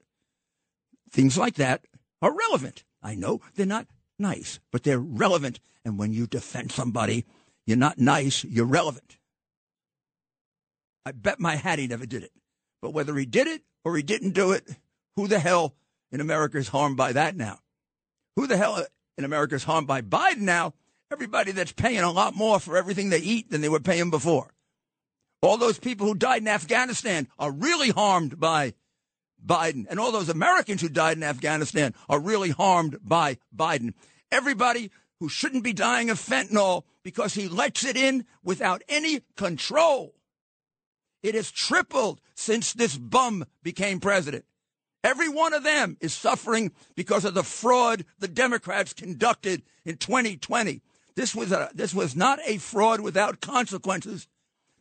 Things 1.11 1.38
like 1.38 1.54
that 1.54 1.85
are 2.21 2.35
relevant. 2.35 2.85
I 3.02 3.14
know 3.14 3.40
they're 3.54 3.66
not 3.66 3.87
nice, 4.19 4.59
but 4.73 4.83
they're 4.83 4.99
relevant. 4.99 5.61
And 5.85 5.99
when 5.99 6.12
you 6.12 6.26
defend 6.26 6.73
somebody, 6.73 7.25
you're 7.66 7.76
not 7.76 7.99
nice, 7.99 8.45
you're 8.45 8.66
relevant. 8.66 9.19
I 11.07 11.12
bet 11.12 11.38
my 11.38 11.57
hat 11.57 11.78
he 11.78 11.87
never 11.87 12.07
did 12.07 12.23
it. 12.23 12.33
But 12.85 12.93
whether 12.93 13.17
he 13.17 13.25
did 13.25 13.47
it 13.47 13.62
or 13.83 13.97
he 13.97 14.03
didn't 14.03 14.33
do 14.33 14.53
it, 14.53 14.69
who 15.17 15.26
the 15.26 15.38
hell 15.38 15.75
in 16.12 16.21
America 16.21 16.59
is 16.59 16.69
harmed 16.69 16.99
by 16.99 17.12
that 17.14 17.35
now? 17.35 17.61
Who 18.37 18.47
the 18.47 18.59
hell 18.59 18.85
in 19.17 19.25
America 19.25 19.55
is 19.55 19.64
harmed 19.64 19.87
by 19.87 20.03
Biden 20.03 20.41
now? 20.41 20.75
Everybody 21.11 21.53
that's 21.53 21.73
paying 21.73 22.00
a 22.00 22.12
lot 22.12 22.37
more 22.37 22.61
for 22.61 22.76
everything 22.76 23.09
they 23.09 23.21
eat 23.21 23.50
than 23.50 23.62
they 23.62 23.71
were 23.71 23.81
paying 23.81 24.11
before. 24.11 24.53
All 25.41 25.57
those 25.57 25.79
people 25.79 26.07
who 26.07 26.14
died 26.14 26.43
in 26.43 26.49
Afghanistan 26.49 27.26
are 27.38 27.50
really 27.50 27.88
harmed 27.88 28.38
by 28.38 28.75
Biden. 29.43 29.87
And 29.88 29.99
all 29.99 30.12
those 30.12 30.29
Americans 30.29 30.83
who 30.83 30.91
died 30.91 31.17
in 31.17 31.23
Afghanistan 31.23 31.95
are 32.11 32.21
really 32.21 32.50
harmed 32.50 32.99
by 33.03 33.38
Biden. 33.57 33.95
Everybody 34.31 34.91
who 35.21 35.31
shouldn't 35.31 35.64
be 35.64 35.73
dying 35.73 36.11
of 36.11 36.21
fentanyl 36.21 36.83
because 37.03 37.33
he 37.33 37.49
lets 37.49 37.83
it 37.83 37.97
in 37.97 38.26
without 38.43 38.83
any 38.91 39.23
control 39.37 40.14
it 41.25 41.35
has 41.35 41.50
tripled 41.50 42.21
since 42.35 42.75
this 42.75 42.99
bum 42.99 43.47
became 43.62 43.99
president. 43.99 44.45
Every 45.02 45.28
one 45.28 45.54
of 45.54 45.64
them 45.64 45.97
is 46.00 46.12
suffering 46.12 46.71
because 46.95 47.25
of 47.25 47.33
the 47.33 47.43
fraud 47.43 48.04
the 48.19 48.28
Democrats 48.28 48.93
conducted 48.93 49.62
in 49.87 49.97
2020. 49.97 50.83
This 51.16 51.35
was 51.35 51.50
a, 51.50 51.71
this 51.75 51.95
was 51.95 52.14
not 52.14 52.40
a 52.45 52.59
fraud 52.59 53.00
without 53.00 53.40
consequences. 53.40 54.28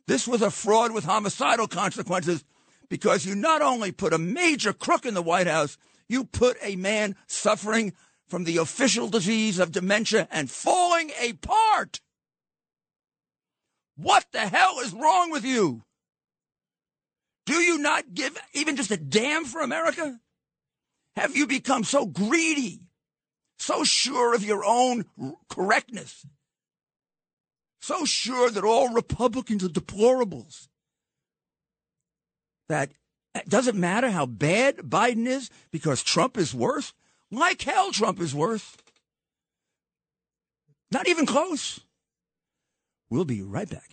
This 0.06 0.28
was 0.28 0.42
a 0.42 0.52
fraud 0.52 0.92
with 0.92 1.06
homicidal 1.06 1.68
consequences 1.68 2.44
because 2.90 3.26
you 3.26 3.36
not 3.36 3.62
only 3.62 3.94
put 3.94 4.14
a 4.14 4.18
major 4.18 4.74
crook 4.74 5.06
in 5.06 5.14
the 5.14 5.22
White 5.22 5.48
House, 5.48 5.78
you 6.10 6.26
put 6.26 6.58
a 6.62 6.76
man 6.76 7.16
suffering 7.26 7.94
from 8.28 8.44
the 8.44 8.58
official 8.58 9.08
disease 9.08 9.60
of 9.60 9.72
dementia 9.72 10.28
and 10.30 10.52
falling 10.52 11.12
apart. 11.26 12.02
What 13.96 14.26
the 14.34 14.40
hell 14.40 14.80
is 14.80 14.94
wrong 14.94 15.32
with 15.32 15.46
you? 15.46 15.84
Do 17.46 17.56
you 17.56 17.78
not 17.78 18.14
give 18.14 18.38
even 18.54 18.76
just 18.76 18.92
a 18.92 18.98
damn 18.98 19.46
for 19.46 19.62
America? 19.62 20.20
Have 21.16 21.36
you 21.36 21.46
become 21.46 21.84
so 21.84 22.06
greedy, 22.06 22.82
so 23.60 23.84
sure 23.84 24.34
of 24.34 24.44
your 24.44 24.64
own 24.66 25.06
correctness, 25.50 26.26
so 27.82 28.06
sure 28.06 28.50
that 28.50 28.64
all 28.64 28.94
Republicans 28.94 29.64
are 29.64 29.70
deplorables, 29.70 30.70
that 32.70 32.92
it 33.36 33.50
doesn't 33.50 33.78
matter 33.78 34.10
how 34.10 34.26
bad 34.26 34.78
Biden 34.78 35.28
is 35.28 35.50
because 35.72 36.02
Trump 36.02 36.38
is 36.38 36.54
worse? 36.54 36.94
Like 37.30 37.62
hell, 37.62 37.92
Trump 37.92 38.20
is 38.20 38.34
worse. 38.34 38.76
Not 40.92 41.08
even 41.08 41.26
close. 41.26 41.80
We'll 43.10 43.26
be 43.26 43.42
right 43.42 43.70
back. 43.70 43.93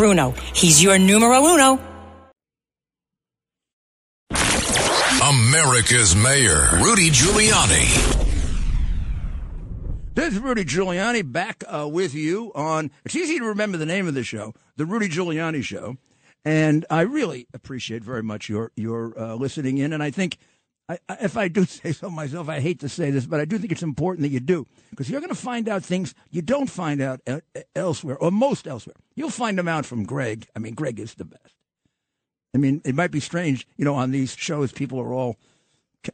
Bruno. 0.00 0.30
He's 0.54 0.82
your 0.82 0.98
numero 0.98 1.44
uno. 1.44 1.78
America's 5.22 6.16
Mayor, 6.16 6.70
Rudy 6.82 7.10
Giuliani. 7.10 7.84
This 10.14 10.32
is 10.32 10.38
Rudy 10.38 10.64
Giuliani 10.64 11.30
back 11.30 11.64
uh, 11.68 11.86
with 11.86 12.14
you 12.14 12.50
on. 12.54 12.90
It's 13.04 13.14
easy 13.14 13.38
to 13.40 13.44
remember 13.44 13.76
the 13.76 13.84
name 13.84 14.08
of 14.08 14.14
the 14.14 14.24
show, 14.24 14.54
the 14.76 14.86
Rudy 14.86 15.10
Giuliani 15.10 15.62
Show, 15.62 15.98
and 16.46 16.86
I 16.88 17.02
really 17.02 17.46
appreciate 17.52 18.02
very 18.02 18.22
much 18.22 18.48
your 18.48 18.72
your 18.76 19.12
uh, 19.20 19.34
listening 19.34 19.76
in. 19.76 19.92
And 19.92 20.02
I 20.02 20.10
think 20.10 20.38
I, 20.90 20.98
if 21.20 21.36
I 21.36 21.48
do 21.48 21.64
say 21.66 21.92
so 21.92 22.10
myself, 22.10 22.48
I 22.48 22.60
hate 22.60 22.80
to 22.80 22.88
say 22.88 23.10
this, 23.10 23.26
but 23.26 23.40
I 23.40 23.44
do 23.44 23.58
think 23.58 23.72
it's 23.72 23.82
important 23.82 24.22
that 24.22 24.30
you 24.30 24.40
do 24.40 24.66
because 24.90 25.08
you're 25.08 25.20
going 25.20 25.34
to 25.34 25.40
find 25.40 25.68
out 25.68 25.84
things 25.84 26.14
you 26.30 26.42
don't 26.42 26.68
find 26.68 27.00
out 27.00 27.20
elsewhere 27.76 28.16
or 28.18 28.30
most 28.30 28.66
elsewhere. 28.66 28.96
You'll 29.14 29.30
find 29.30 29.58
them 29.58 29.68
out 29.68 29.86
from 29.86 30.04
Greg. 30.04 30.48
I 30.56 30.58
mean, 30.58 30.74
Greg 30.74 30.98
is 30.98 31.14
the 31.14 31.24
best. 31.24 31.54
I 32.54 32.58
mean, 32.58 32.82
it 32.84 32.94
might 32.94 33.12
be 33.12 33.20
strange, 33.20 33.66
you 33.76 33.84
know, 33.84 33.94
on 33.94 34.10
these 34.10 34.34
shows, 34.34 34.72
people 34.72 34.98
are 34.98 35.12
all. 35.12 35.36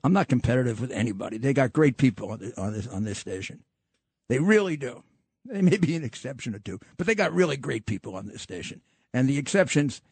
I'm 0.02 0.12
not 0.12 0.28
competitive 0.28 0.80
with 0.80 0.90
anybody. 0.90 1.38
They 1.38 1.54
got 1.54 1.73
great 1.73 1.97
people 1.97 2.33
on, 2.33 2.52
on 2.56 2.73
this 2.73 2.87
on 2.88 3.04
this 3.04 3.18
station. 3.18 3.62
They 4.28 4.40
really 4.40 4.76
do. 4.76 5.04
They 5.45 5.62
may 5.62 5.76
be 5.76 5.95
an 5.95 6.04
exception 6.04 6.54
or 6.54 6.59
two, 6.59 6.80
but 6.97 7.06
they 7.06 7.14
got 7.14 7.33
really 7.33 7.56
great 7.56 7.87
people 7.87 8.16
on 8.16 8.26
this 8.26 8.42
station, 8.42 8.83
and 9.14 9.28
the 9.28 9.38
exceptions 9.38 10.02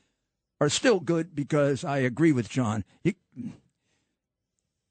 are 0.61 0.69
still 0.69 1.01
good 1.01 1.35
because 1.35 1.85
I 1.85 1.99
agree 1.99 2.33
with 2.33 2.49
John. 2.49 2.85
You, 3.03 3.15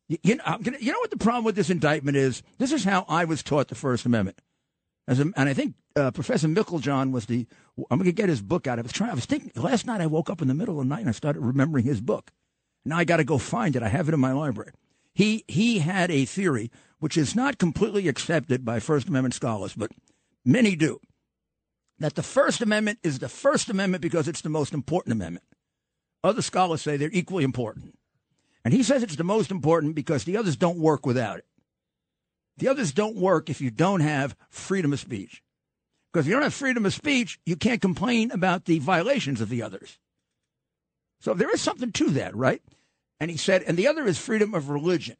you 0.07 0.35
know, 0.35 0.57
you 0.79 0.91
know 0.91 0.99
what 0.99 1.11
the 1.11 1.17
problem 1.17 1.43
with 1.43 1.55
this 1.55 1.69
indictment 1.69 2.17
is? 2.17 2.43
This 2.57 2.71
is 2.71 2.83
how 2.83 3.05
I 3.07 3.25
was 3.25 3.41
taught 3.41 3.69
the 3.69 3.75
First 3.75 4.05
Amendment. 4.05 4.39
A, 5.07 5.13
and 5.13 5.33
I 5.37 5.53
think 5.53 5.75
uh, 5.95 6.11
Professor 6.11 6.47
Meiklejohn 6.47 7.11
was 7.11 7.25
the. 7.25 7.45
I'm 7.89 7.97
going 7.97 8.05
to 8.05 8.11
get 8.11 8.29
his 8.29 8.41
book 8.41 8.67
out. 8.67 8.79
I 8.79 8.81
was 8.81 8.91
trying. 8.91 9.11
I 9.11 9.15
was 9.15 9.25
thinking 9.25 9.51
last 9.61 9.85
night. 9.85 10.01
I 10.01 10.07
woke 10.07 10.29
up 10.29 10.41
in 10.41 10.47
the 10.47 10.53
middle 10.53 10.79
of 10.79 10.85
the 10.85 10.89
night 10.89 11.01
and 11.01 11.09
I 11.09 11.13
started 11.13 11.41
remembering 11.41 11.85
his 11.85 12.01
book. 12.01 12.31
Now 12.85 12.97
I 12.97 13.03
got 13.03 13.17
to 13.17 13.23
go 13.23 13.37
find 13.37 13.75
it. 13.75 13.83
I 13.83 13.89
have 13.89 14.07
it 14.07 14.13
in 14.13 14.19
my 14.19 14.33
library. 14.33 14.71
He 15.13 15.43
he 15.47 15.79
had 15.79 16.11
a 16.11 16.25
theory 16.25 16.71
which 16.99 17.17
is 17.17 17.35
not 17.35 17.57
completely 17.57 18.07
accepted 18.07 18.63
by 18.63 18.79
First 18.79 19.07
Amendment 19.07 19.33
scholars, 19.33 19.73
but 19.75 19.91
many 20.45 20.75
do. 20.75 20.99
That 21.99 22.15
the 22.15 22.23
First 22.23 22.61
Amendment 22.61 22.99
is 23.03 23.19
the 23.19 23.29
First 23.29 23.69
Amendment 23.69 24.01
because 24.01 24.27
it's 24.27 24.41
the 24.41 24.49
most 24.49 24.73
important 24.73 25.13
amendment. 25.13 25.45
Other 26.23 26.41
scholars 26.41 26.81
say 26.81 26.97
they're 26.97 27.09
equally 27.11 27.43
important. 27.43 27.97
And 28.63 28.73
he 28.73 28.83
says 28.83 29.03
it's 29.03 29.15
the 29.15 29.23
most 29.23 29.51
important 29.51 29.95
because 29.95 30.23
the 30.23 30.37
others 30.37 30.55
don't 30.55 30.77
work 30.77 31.05
without 31.05 31.39
it. 31.39 31.45
The 32.57 32.67
others 32.67 32.91
don't 32.91 33.15
work 33.15 33.49
if 33.49 33.61
you 33.61 33.71
don't 33.71 34.01
have 34.01 34.35
freedom 34.49 34.93
of 34.93 34.99
speech. 34.99 35.43
Because 36.11 36.25
if 36.25 36.29
you 36.29 36.33
don't 36.35 36.43
have 36.43 36.53
freedom 36.53 36.85
of 36.85 36.93
speech, 36.93 37.39
you 37.45 37.55
can't 37.55 37.81
complain 37.81 38.31
about 38.31 38.65
the 38.65 38.79
violations 38.79 39.41
of 39.41 39.49
the 39.49 39.63
others. 39.63 39.97
So 41.19 41.33
there 41.33 41.49
is 41.49 41.61
something 41.61 41.91
to 41.93 42.11
that, 42.11 42.35
right? 42.35 42.61
And 43.19 43.31
he 43.31 43.37
said, 43.37 43.63
and 43.63 43.77
the 43.77 43.87
other 43.87 44.05
is 44.05 44.17
freedom 44.17 44.53
of 44.53 44.69
religion. 44.69 45.15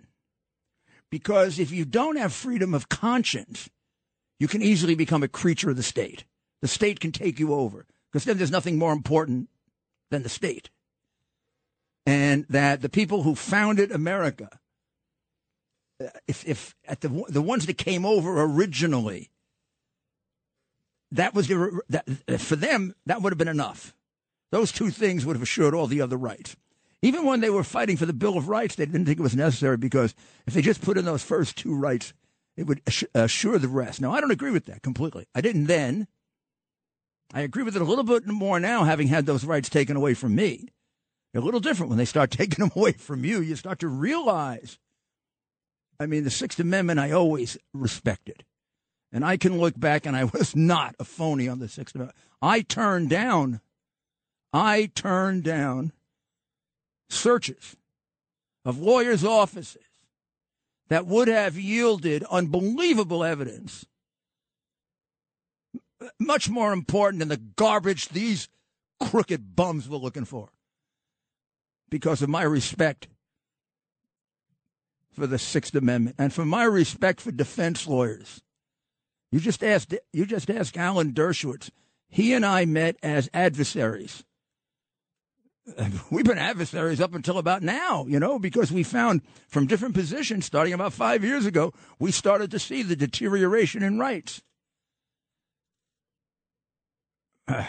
Because 1.10 1.60
if 1.60 1.72
you 1.72 1.86
don't 1.86 2.18
have 2.18 2.34
freedom 2.34 2.74
of 2.74 2.90
conscience, 2.90 3.70
you 4.40 4.48
can 4.48 4.62
easily 4.62 4.96
become 4.96 5.24
a 5.24 5.28
creature 5.28 5.70
of 5.70 5.78
the 5.78 5.84
state. 5.84 6.26
The 6.62 6.68
state 6.68 7.00
can 7.00 7.12
take 7.12 7.40
you 7.40 7.54
over 7.54 7.86
because 8.12 8.26
then 8.26 8.38
there's 8.38 8.52
nothing 8.52 8.78
more 8.78 8.94
important 8.94 9.50
than 10.12 10.24
the 10.24 10.30
state. 10.30 10.70
And 12.06 12.46
that 12.50 12.82
the 12.82 12.90
people 12.90 13.24
who 13.24 13.36
founded 13.36 13.92
America, 13.92 14.50
if 16.28 16.48
if 16.48 16.76
at 16.88 17.02
the 17.02 17.24
the 17.30 17.42
ones 17.42 17.66
that 17.66 17.78
came 17.78 18.06
over 18.06 18.42
originally, 18.42 19.30
that 21.12 21.34
was 21.34 21.48
that 21.48 22.06
for 22.40 22.56
them 22.56 22.94
that 23.06 23.22
would 23.22 23.32
have 23.32 23.38
been 23.38 23.48
enough. 23.48 23.96
Those 24.52 24.72
two 24.72 24.92
things 24.92 25.26
would 25.26 25.36
have 25.36 25.44
assured 25.44 25.74
all 25.74 25.88
the 25.88 26.02
other 26.02 26.18
rights. 26.18 26.56
Even 27.02 27.26
when 27.26 27.42
they 27.42 27.50
were 27.50 27.64
fighting 27.64 27.98
for 27.98 28.06
the 28.06 28.14
Bill 28.14 28.38
of 28.38 28.48
Rights, 28.48 28.76
they 28.76 28.86
didn't 28.86 29.06
think 29.06 29.20
it 29.20 29.24
was 29.24 29.36
necessary 29.36 29.78
because 29.78 30.16
if 30.46 30.54
they 30.54 30.62
just 30.62 30.82
put 30.82 30.98
in 30.98 31.04
those 31.04 31.24
first 31.24 31.58
two 31.58 31.76
rights, 31.76 32.14
it 32.56 32.68
would 32.68 32.82
assure 33.14 33.58
the 33.58 33.68
rest. 33.68 34.00
Now, 34.00 34.14
I 34.14 34.22
don't 34.22 34.32
agree 34.32 34.52
with 34.52 34.66
that 34.68 34.84
completely. 34.84 35.28
I 35.36 35.42
didn't 35.42 35.66
then. 35.66 36.08
I 37.34 37.42
agree 37.42 37.64
with 37.64 37.76
it 37.76 37.82
a 37.82 37.86
little 37.86 38.04
bit 38.04 38.26
more 38.28 38.60
now, 38.60 38.84
having 38.84 39.08
had 39.08 39.26
those 39.26 39.44
rights 39.44 39.70
taken 39.70 39.98
away 39.98 40.14
from 40.14 40.36
me. 40.36 40.70
A 41.36 41.40
little 41.40 41.60
different 41.60 41.90
when 41.90 41.98
they 41.98 42.06
start 42.06 42.32
taking 42.32 42.64
them 42.64 42.72
away 42.76 42.94
from 42.94 43.26
you. 43.26 43.42
You 43.42 43.56
start 43.56 43.80
to 43.80 43.88
realize. 43.88 44.78
I 46.00 46.06
mean, 46.06 46.24
the 46.24 46.30
Sixth 46.30 46.60
Amendment 46.60 47.00
I 47.00 47.12
always 47.12 47.58
respected. 47.74 48.44
And 49.12 49.24
I 49.24 49.38
can 49.38 49.60
look 49.60 49.80
back 49.80 50.06
and 50.06 50.16
I 50.16 50.24
was 50.34 50.56
not 50.56 50.96
a 51.00 51.04
phony 51.04 51.48
on 51.48 51.60
the 51.60 51.68
Sixth 51.68 51.96
Amendment. 51.96 52.18
I 52.42 52.62
turned 52.62 53.10
down, 53.10 53.62
I 54.52 54.92
turned 54.94 55.44
down 55.44 55.94
searches 57.10 57.76
of 58.66 58.80
lawyers' 58.80 59.24
offices 59.24 59.84
that 60.90 61.06
would 61.06 61.28
have 61.28 61.58
yielded 61.58 62.24
unbelievable 62.26 63.24
evidence, 63.24 63.86
much 66.20 66.50
more 66.50 66.74
important 66.74 67.20
than 67.20 67.30
the 67.30 67.38
garbage 67.38 68.10
these 68.10 68.50
crooked 69.00 69.56
bums 69.56 69.88
were 69.88 69.98
looking 69.98 70.26
for, 70.26 70.50
because 71.94 72.24
of 72.24 72.30
my 72.30 72.42
respect 72.42 73.08
for 75.12 75.28
the 75.28 75.38
Sixth 75.38 75.76
Amendment 75.76 76.16
and 76.18 76.34
for 76.34 76.44
my 76.44 76.64
respect 76.64 77.22
for 77.22 77.32
defense 77.32 77.86
lawyers. 77.86 78.42
You 79.32 79.40
just 79.40 79.64
asked 79.64 79.94
you 80.12 80.26
just 80.26 80.50
asked 80.50 80.76
Alan 80.76 81.14
Dershowitz. 81.14 81.70
He 82.10 82.34
and 82.34 82.44
I 82.44 82.66
met 82.66 82.96
as 83.04 83.30
adversaries 83.32 84.24
we've 86.12 86.26
been 86.26 86.40
adversaries 86.40 87.00
up 87.00 87.14
until 87.14 87.38
about 87.38 87.62
now, 87.62 88.08
you 88.08 88.20
know, 88.20 88.40
because 88.40 88.72
we 88.72 88.82
found 88.82 89.22
from 89.48 89.68
different 89.68 89.94
positions, 89.94 90.48
starting 90.48 90.74
about 90.74 90.94
five 90.94 91.24
years 91.24 91.46
ago, 91.46 91.74
we 92.00 92.12
started 92.12 92.50
to 92.50 92.58
see 92.58 92.82
the 92.82 92.96
deterioration 92.96 93.84
in 93.84 94.00
rights. 94.00 94.42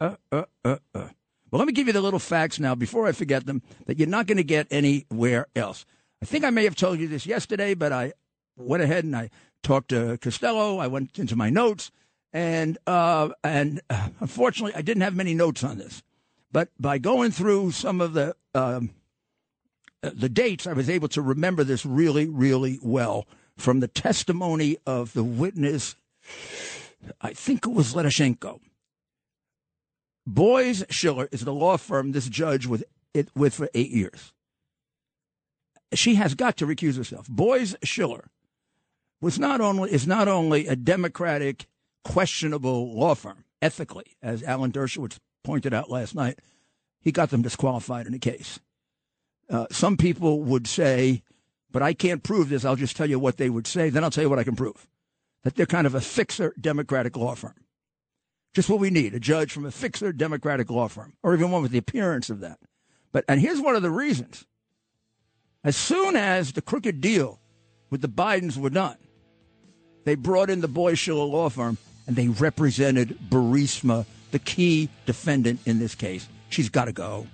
Uh, 0.00 0.16
uh, 0.32 0.44
uh, 0.64 0.76
uh. 0.96 1.08
Well, 1.52 1.58
let 1.58 1.66
me 1.66 1.74
give 1.74 1.86
you 1.86 1.92
the 1.92 2.00
little 2.00 2.18
facts 2.18 2.58
now 2.58 2.74
before 2.74 3.06
I 3.06 3.12
forget 3.12 3.44
them 3.44 3.60
that 3.84 3.98
you're 3.98 4.08
not 4.08 4.26
going 4.26 4.38
to 4.38 4.44
get 4.44 4.66
anywhere 4.70 5.48
else. 5.54 5.84
I 6.22 6.24
think 6.24 6.44
I 6.44 6.50
may 6.50 6.64
have 6.64 6.74
told 6.74 6.98
you 6.98 7.06
this 7.06 7.26
yesterday, 7.26 7.74
but 7.74 7.92
I 7.92 8.14
went 8.56 8.82
ahead 8.82 9.04
and 9.04 9.14
I 9.14 9.28
talked 9.62 9.90
to 9.90 10.16
Costello. 10.16 10.78
I 10.78 10.86
went 10.86 11.18
into 11.18 11.36
my 11.36 11.50
notes, 11.50 11.90
and 12.32 12.78
uh, 12.86 13.28
and 13.44 13.82
uh, 13.90 14.08
unfortunately, 14.20 14.74
I 14.74 14.80
didn't 14.80 15.02
have 15.02 15.14
many 15.14 15.34
notes 15.34 15.62
on 15.62 15.76
this. 15.76 16.02
But 16.50 16.70
by 16.80 16.96
going 16.96 17.32
through 17.32 17.72
some 17.72 18.00
of 18.00 18.14
the 18.14 18.34
um, 18.54 18.90
the 20.00 20.30
dates, 20.30 20.66
I 20.66 20.72
was 20.72 20.88
able 20.88 21.08
to 21.08 21.20
remember 21.20 21.64
this 21.64 21.84
really, 21.84 22.26
really 22.26 22.78
well 22.82 23.26
from 23.58 23.80
the 23.80 23.88
testimony 23.88 24.78
of 24.86 25.12
the 25.12 25.24
witness. 25.24 25.96
I 27.20 27.34
think 27.34 27.66
it 27.66 27.72
was 27.72 27.92
Letoshenko. 27.92 28.60
Boies 30.26 30.84
Schiller 30.90 31.28
is 31.32 31.44
the 31.44 31.52
law 31.52 31.76
firm 31.76 32.12
this 32.12 32.28
judge 32.28 32.66
with 32.66 32.84
it 33.14 33.28
with 33.34 33.54
for 33.54 33.68
eight 33.74 33.90
years. 33.90 34.32
She 35.94 36.14
has 36.14 36.34
got 36.34 36.56
to 36.58 36.66
recuse 36.66 36.96
herself. 36.96 37.28
Boies 37.28 37.76
Schiller 37.82 38.30
was 39.20 39.38
not 39.38 39.60
only 39.60 39.92
is 39.92 40.06
not 40.06 40.28
only 40.28 40.66
a 40.66 40.76
democratic, 40.76 41.66
questionable 42.04 42.94
law 42.94 43.14
firm 43.14 43.44
ethically, 43.60 44.16
as 44.22 44.42
Alan 44.42 44.72
Dershowitz 44.72 45.18
pointed 45.44 45.74
out 45.74 45.90
last 45.90 46.14
night, 46.14 46.38
he 47.00 47.12
got 47.12 47.30
them 47.30 47.42
disqualified 47.42 48.06
in 48.06 48.14
a 48.14 48.18
case. 48.18 48.58
Uh, 49.50 49.66
some 49.70 49.96
people 49.96 50.42
would 50.42 50.66
say, 50.66 51.22
but 51.70 51.82
I 51.82 51.94
can't 51.94 52.22
prove 52.22 52.48
this. 52.48 52.64
I'll 52.64 52.76
just 52.76 52.96
tell 52.96 53.08
you 53.08 53.18
what 53.18 53.36
they 53.36 53.50
would 53.50 53.66
say. 53.66 53.90
Then 53.90 54.04
I'll 54.04 54.10
tell 54.10 54.24
you 54.24 54.30
what 54.30 54.38
I 54.38 54.44
can 54.44 54.56
prove. 54.56 54.86
That 55.44 55.56
they're 55.56 55.66
kind 55.66 55.86
of 55.86 55.94
a 55.94 56.00
fixer 56.00 56.54
Democratic 56.60 57.16
law 57.16 57.34
firm. 57.34 57.54
Just 58.54 58.68
what 58.68 58.80
we 58.80 58.90
need 58.90 59.14
a 59.14 59.20
judge 59.20 59.52
from 59.52 59.64
a 59.64 59.70
fixer 59.70 60.12
Democratic 60.12 60.70
law 60.70 60.88
firm, 60.88 61.14
or 61.22 61.34
even 61.34 61.50
one 61.50 61.62
with 61.62 61.72
the 61.72 61.78
appearance 61.78 62.28
of 62.28 62.40
that. 62.40 62.58
But, 63.10 63.24
and 63.28 63.40
here's 63.40 63.60
one 63.60 63.76
of 63.76 63.82
the 63.82 63.90
reasons. 63.90 64.44
As 65.64 65.76
soon 65.76 66.16
as 66.16 66.52
the 66.52 66.62
crooked 66.62 67.00
deal 67.00 67.40
with 67.90 68.00
the 68.00 68.08
Bidens 68.08 68.56
were 68.56 68.70
done, 68.70 68.96
they 70.04 70.16
brought 70.16 70.50
in 70.50 70.60
the 70.60 70.68
Boies 70.68 70.98
Schiller 70.98 71.24
law 71.24 71.48
firm 71.48 71.78
and 72.06 72.16
they 72.16 72.28
represented 72.28 73.18
Burisma 73.28 74.04
the 74.32 74.38
key 74.38 74.88
defendant 75.06 75.60
in 75.66 75.78
this 75.78 75.94
case. 75.94 76.26
She's 76.48 76.68
got 76.68 76.86
to 76.86 76.92
go. 76.92 77.26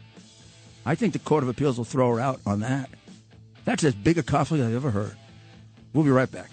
I 0.85 0.95
think 0.95 1.13
the 1.13 1.19
Court 1.19 1.43
of 1.43 1.49
Appeals 1.49 1.79
will 1.79 1.85
throw 1.85 2.15
her 2.15 2.21
out 2.21 2.41
on 2.45 2.61
that. 2.61 2.91
That's 3.65 3.85
as 3.85 3.95
big 3.95 4.19
a 4.19 4.23
conflict 4.23 4.63
I've 4.63 4.75
ever 4.75 4.91
heard. 4.91 5.17
We'll 5.93 6.05
be 6.05 6.11
right 6.11 6.31
back. 6.31 6.51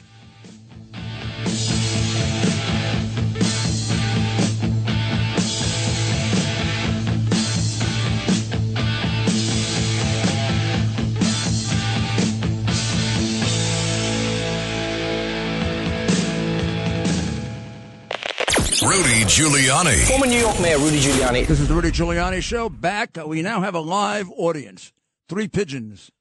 Rudy 18.86 19.24
Giuliani. 19.26 20.08
Former 20.08 20.28
New 20.28 20.38
York 20.38 20.60
Mayor 20.62 20.78
Rudy 20.78 21.00
Giuliani. 21.00 21.48
This 21.48 21.60
is 21.60 21.67
the 21.67 21.74
Rudy 21.74 21.89
Giuliani 21.89 22.39
Show. 22.39 22.69
Back. 22.69 23.17
We 23.26 23.41
now 23.41 23.62
have 23.62 23.74
a 23.74 23.80
live 23.80 24.30
audience. 24.30 24.93
Three 25.28 25.48
pigeons. 25.48 26.12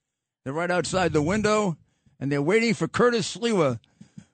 They're 0.42 0.54
right 0.54 0.70
outside 0.70 1.12
the 1.12 1.20
window, 1.20 1.76
and 2.18 2.32
they're 2.32 2.40
waiting 2.40 2.72
for 2.72 2.88
Curtis 2.88 3.36
Sliwa, 3.36 3.80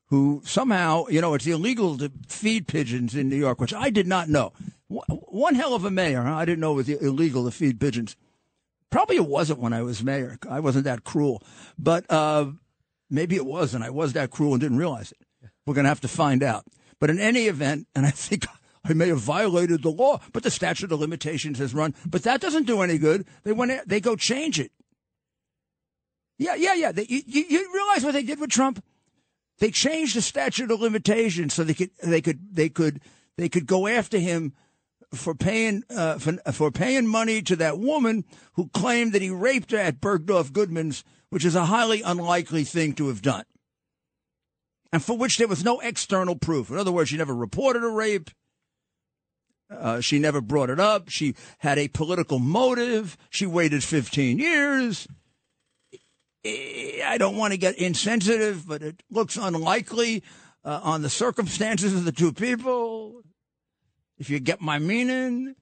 who 0.06 0.42
somehow, 0.44 1.06
you 1.08 1.20
know, 1.20 1.34
it's 1.34 1.46
illegal 1.46 1.98
to 1.98 2.12
feed 2.28 2.68
pigeons 2.68 3.16
in 3.16 3.28
New 3.28 3.36
York, 3.36 3.60
which 3.60 3.74
I 3.74 3.90
did 3.90 4.06
not 4.06 4.28
know. 4.28 4.52
One 4.86 5.56
hell 5.56 5.74
of 5.74 5.84
a 5.84 5.90
mayor. 5.90 6.22
Huh? 6.22 6.36
I 6.36 6.44
didn't 6.44 6.60
know 6.60 6.72
it 6.72 6.76
was 6.76 6.88
illegal 6.88 7.46
to 7.46 7.50
feed 7.50 7.80
pigeons. 7.80 8.14
Probably 8.90 9.16
it 9.16 9.26
wasn't 9.26 9.58
when 9.58 9.72
I 9.72 9.82
was 9.82 10.04
mayor. 10.04 10.38
I 10.48 10.60
wasn't 10.60 10.84
that 10.84 11.02
cruel. 11.02 11.42
But 11.76 12.08
uh, 12.08 12.52
maybe 13.10 13.34
it 13.34 13.46
was, 13.46 13.74
and 13.74 13.82
I 13.82 13.90
was 13.90 14.12
that 14.12 14.30
cruel 14.30 14.52
and 14.52 14.60
didn't 14.60 14.78
realize 14.78 15.10
it. 15.10 15.50
We're 15.66 15.74
going 15.74 15.84
to 15.84 15.90
have 15.90 16.00
to 16.02 16.08
find 16.08 16.44
out. 16.44 16.64
But 17.00 17.10
in 17.10 17.18
any 17.18 17.46
event, 17.46 17.88
and 17.94 18.06
I 18.06 18.10
think 18.10 18.46
I 18.84 18.92
may 18.92 19.08
have 19.08 19.18
violated 19.18 19.82
the 19.82 19.90
law, 19.90 20.20
but 20.32 20.42
the 20.42 20.50
statute 20.50 20.92
of 20.92 21.00
limitations 21.00 21.58
has 21.58 21.74
run. 21.74 21.94
But 22.06 22.22
that 22.22 22.40
doesn't 22.40 22.66
do 22.66 22.82
any 22.82 22.98
good. 22.98 23.26
They 23.42 23.52
went, 23.52 23.88
they 23.88 24.00
go 24.00 24.14
change 24.14 24.60
it. 24.60 24.70
Yeah, 26.38 26.54
yeah, 26.54 26.74
yeah. 26.74 26.92
They, 26.92 27.06
you, 27.08 27.22
you 27.26 27.70
realize 27.74 28.04
what 28.04 28.12
they 28.12 28.22
did 28.22 28.40
with 28.40 28.50
Trump? 28.50 28.82
They 29.58 29.70
changed 29.70 30.16
the 30.16 30.22
statute 30.22 30.70
of 30.70 30.80
limitations 30.80 31.52
so 31.52 31.64
they 31.64 31.74
could, 31.74 31.90
they 32.02 32.22
could, 32.22 32.54
they 32.54 32.70
could, 32.70 33.00
they 33.36 33.50
could 33.50 33.66
go 33.66 33.86
after 33.86 34.18
him 34.18 34.54
for 35.12 35.34
paying 35.34 35.82
uh, 35.90 36.18
for, 36.18 36.38
for 36.52 36.70
paying 36.70 37.06
money 37.06 37.42
to 37.42 37.56
that 37.56 37.78
woman 37.78 38.24
who 38.54 38.68
claimed 38.68 39.12
that 39.12 39.20
he 39.20 39.28
raped 39.28 39.72
her 39.72 39.78
at 39.78 40.00
Bergdorf 40.00 40.52
Goodman's, 40.52 41.04
which 41.28 41.44
is 41.44 41.54
a 41.54 41.66
highly 41.66 42.00
unlikely 42.00 42.64
thing 42.64 42.94
to 42.94 43.08
have 43.08 43.20
done 43.20 43.44
and 44.92 45.02
for 45.02 45.16
which 45.16 45.38
there 45.38 45.48
was 45.48 45.64
no 45.64 45.80
external 45.80 46.36
proof. 46.36 46.70
In 46.70 46.78
other 46.78 46.92
words, 46.92 47.10
she 47.10 47.16
never 47.16 47.34
reported 47.34 47.84
a 47.84 47.88
rape. 47.88 48.30
Uh, 49.70 50.00
she 50.00 50.18
never 50.18 50.40
brought 50.40 50.70
it 50.70 50.80
up. 50.80 51.08
She 51.08 51.34
had 51.58 51.78
a 51.78 51.88
political 51.88 52.38
motive. 52.38 53.16
She 53.30 53.46
waited 53.46 53.84
15 53.84 54.38
years. 54.38 55.06
I 56.44 57.16
don't 57.18 57.36
want 57.36 57.52
to 57.52 57.58
get 57.58 57.76
insensitive, 57.76 58.66
but 58.66 58.82
it 58.82 59.02
looks 59.10 59.36
unlikely 59.36 60.24
uh, 60.64 60.80
on 60.82 61.02
the 61.02 61.10
circumstances 61.10 61.94
of 61.94 62.04
the 62.04 62.12
two 62.12 62.32
people. 62.32 63.22
If 64.18 64.28
you 64.28 64.40
get 64.40 64.60
my 64.60 64.78
meaning. 64.78 65.54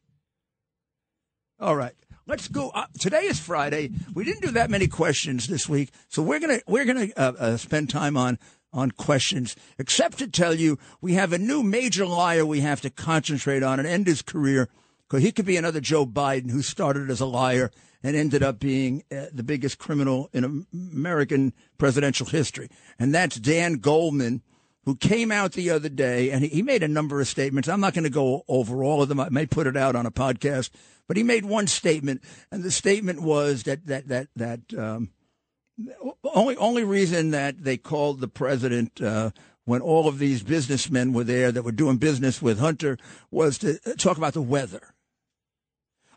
All 1.61 1.77
right. 1.77 1.95
Let's 2.27 2.47
go. 2.47 2.71
Uh, 2.71 2.87
today 2.99 3.23
is 3.23 3.41
Friday. 3.41 3.91
We 4.15 4.25
didn't 4.25 4.43
do 4.43 4.51
that 4.53 4.71
many 4.71 4.87
questions 4.87 5.47
this 5.47 5.67
week, 5.67 5.91
so 6.09 6.23
we're 6.23 6.41
gonna 6.41 6.61
we're 6.67 6.85
gonna 6.85 7.09
uh, 7.17 7.33
uh 7.39 7.57
spend 7.57 7.89
time 7.89 8.19
on 8.19 8.39
on 8.73 8.91
questions, 8.91 9.57
except 9.79 10.19
to 10.19 10.29
tell 10.29 10.55
you 10.55 10.79
we 11.01 11.15
have 11.15 11.33
a 11.33 11.39
new 11.39 11.63
major 11.63 12.07
liar 12.07 12.45
we 12.45 12.61
have 12.61 12.81
to 12.83 12.91
concentrate 12.91 13.63
on 13.63 13.79
and 13.79 13.89
end 13.89 14.07
his 14.07 14.23
career 14.23 14.69
because 15.09 15.23
he 15.23 15.33
could 15.33 15.47
be 15.47 15.57
another 15.57 15.81
Joe 15.81 16.05
Biden 16.05 16.51
who 16.51 16.63
started 16.63 17.11
as 17.11 17.21
a 17.21 17.27
liar 17.27 17.71
and 18.03 18.15
ended 18.15 18.43
up 18.43 18.61
being 18.61 19.03
uh, 19.11 19.27
the 19.33 19.43
biggest 19.43 19.79
criminal 19.79 20.29
in 20.33 20.67
American 20.73 21.53
presidential 21.79 22.27
history. 22.27 22.69
And 22.99 23.15
that's 23.15 23.37
Dan 23.37 23.75
Goldman, 23.75 24.43
who 24.85 24.95
came 24.95 25.33
out 25.33 25.53
the 25.53 25.71
other 25.71 25.89
day 25.89 26.31
and 26.31 26.45
he, 26.45 26.49
he 26.49 26.63
made 26.63 26.83
a 26.83 26.89
number 26.89 27.21
of 27.21 27.27
statements. 27.27 27.69
I'm 27.69 27.81
not 27.81 27.95
going 27.95 28.05
to 28.05 28.11
go 28.11 28.45
over 28.49 28.85
all 28.85 29.03
of 29.03 29.09
them. 29.09 29.19
I 29.19 29.31
may 29.31 29.47
put 29.47 29.67
it 29.67 29.77
out 29.77 29.97
on 29.97 30.07
a 30.07 30.11
podcast, 30.11 30.71
but 31.09 31.17
he 31.17 31.23
made 31.23 31.47
one 31.47 31.67
statement, 31.67 32.23
and 32.53 32.63
the 32.63 32.71
statement 32.71 33.23
was 33.23 33.63
that 33.63 33.87
that 33.87 34.09
that 34.09 34.29
that 34.37 34.61
um, 34.79 35.11
only 36.35 36.57
only 36.57 36.85
reason 36.85 37.31
that 37.31 37.65
they 37.65 37.77
called 37.77 38.21
the 38.21 38.29
president 38.29 39.01
uh, 39.01 39.31
when 39.65 39.81
all 39.81 40.09
of 40.09 40.19
these 40.19 40.43
businessmen 40.43 41.13
were 41.13 41.25
there 41.25 41.53
that 41.53 41.63
were 41.63 41.73
doing 41.73 41.99
business 41.99 42.41
with 42.41 42.59
Hunter 42.59 42.97
was 43.31 43.59
to 43.59 43.79
talk 43.97 44.17
about 44.17 44.33
the 44.35 44.43
weather. 44.43 44.95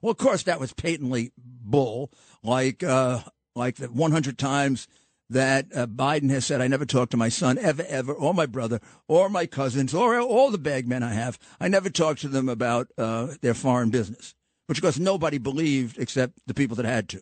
Well, 0.02 0.12
of 0.12 0.17
course, 0.17 0.43
that 0.43 0.60
was 0.60 0.74
patently 0.74 1.32
bull, 1.38 2.12
like 2.43 2.84
uh, 2.84 3.19
like 3.56 3.76
the 3.76 3.88
100 3.88 4.38
times 4.38 4.88
that 5.30 5.67
uh, 5.74 5.88
Biden 5.88 6.30
has 6.30 6.45
said, 6.45 6.60
I 6.60 6.67
never 6.67 6.86
talked 6.86 7.12
to 7.12 7.17
my 7.17 7.30
son 7.30 7.58
ever, 7.58 7.86
ever, 7.88 8.13
or 8.13 8.34
my 8.34 8.45
brother, 8.45 8.82
or 9.08 9.30
my 9.30 9.45
cousins, 9.45 9.93
or 9.93 10.19
all 10.19 10.52
the 10.52 10.58
bagmen 10.58 11.04
I 11.04 11.13
have. 11.13 11.39
I 11.60 11.69
never 11.69 11.89
talked 11.89 12.21
to 12.21 12.28
them 12.28 12.50
about 12.50 12.89
uh, 12.97 13.36
their 13.41 13.54
foreign 13.54 13.91
business, 13.91 14.36
which, 14.67 14.80
of 14.80 14.82
course, 14.82 15.00
nobody 15.00 15.38
believed 15.38 15.97
except 15.97 16.34
the 16.47 16.54
people 16.54 16.76
that 16.76 16.86
had 16.86 17.08
to. 17.10 17.21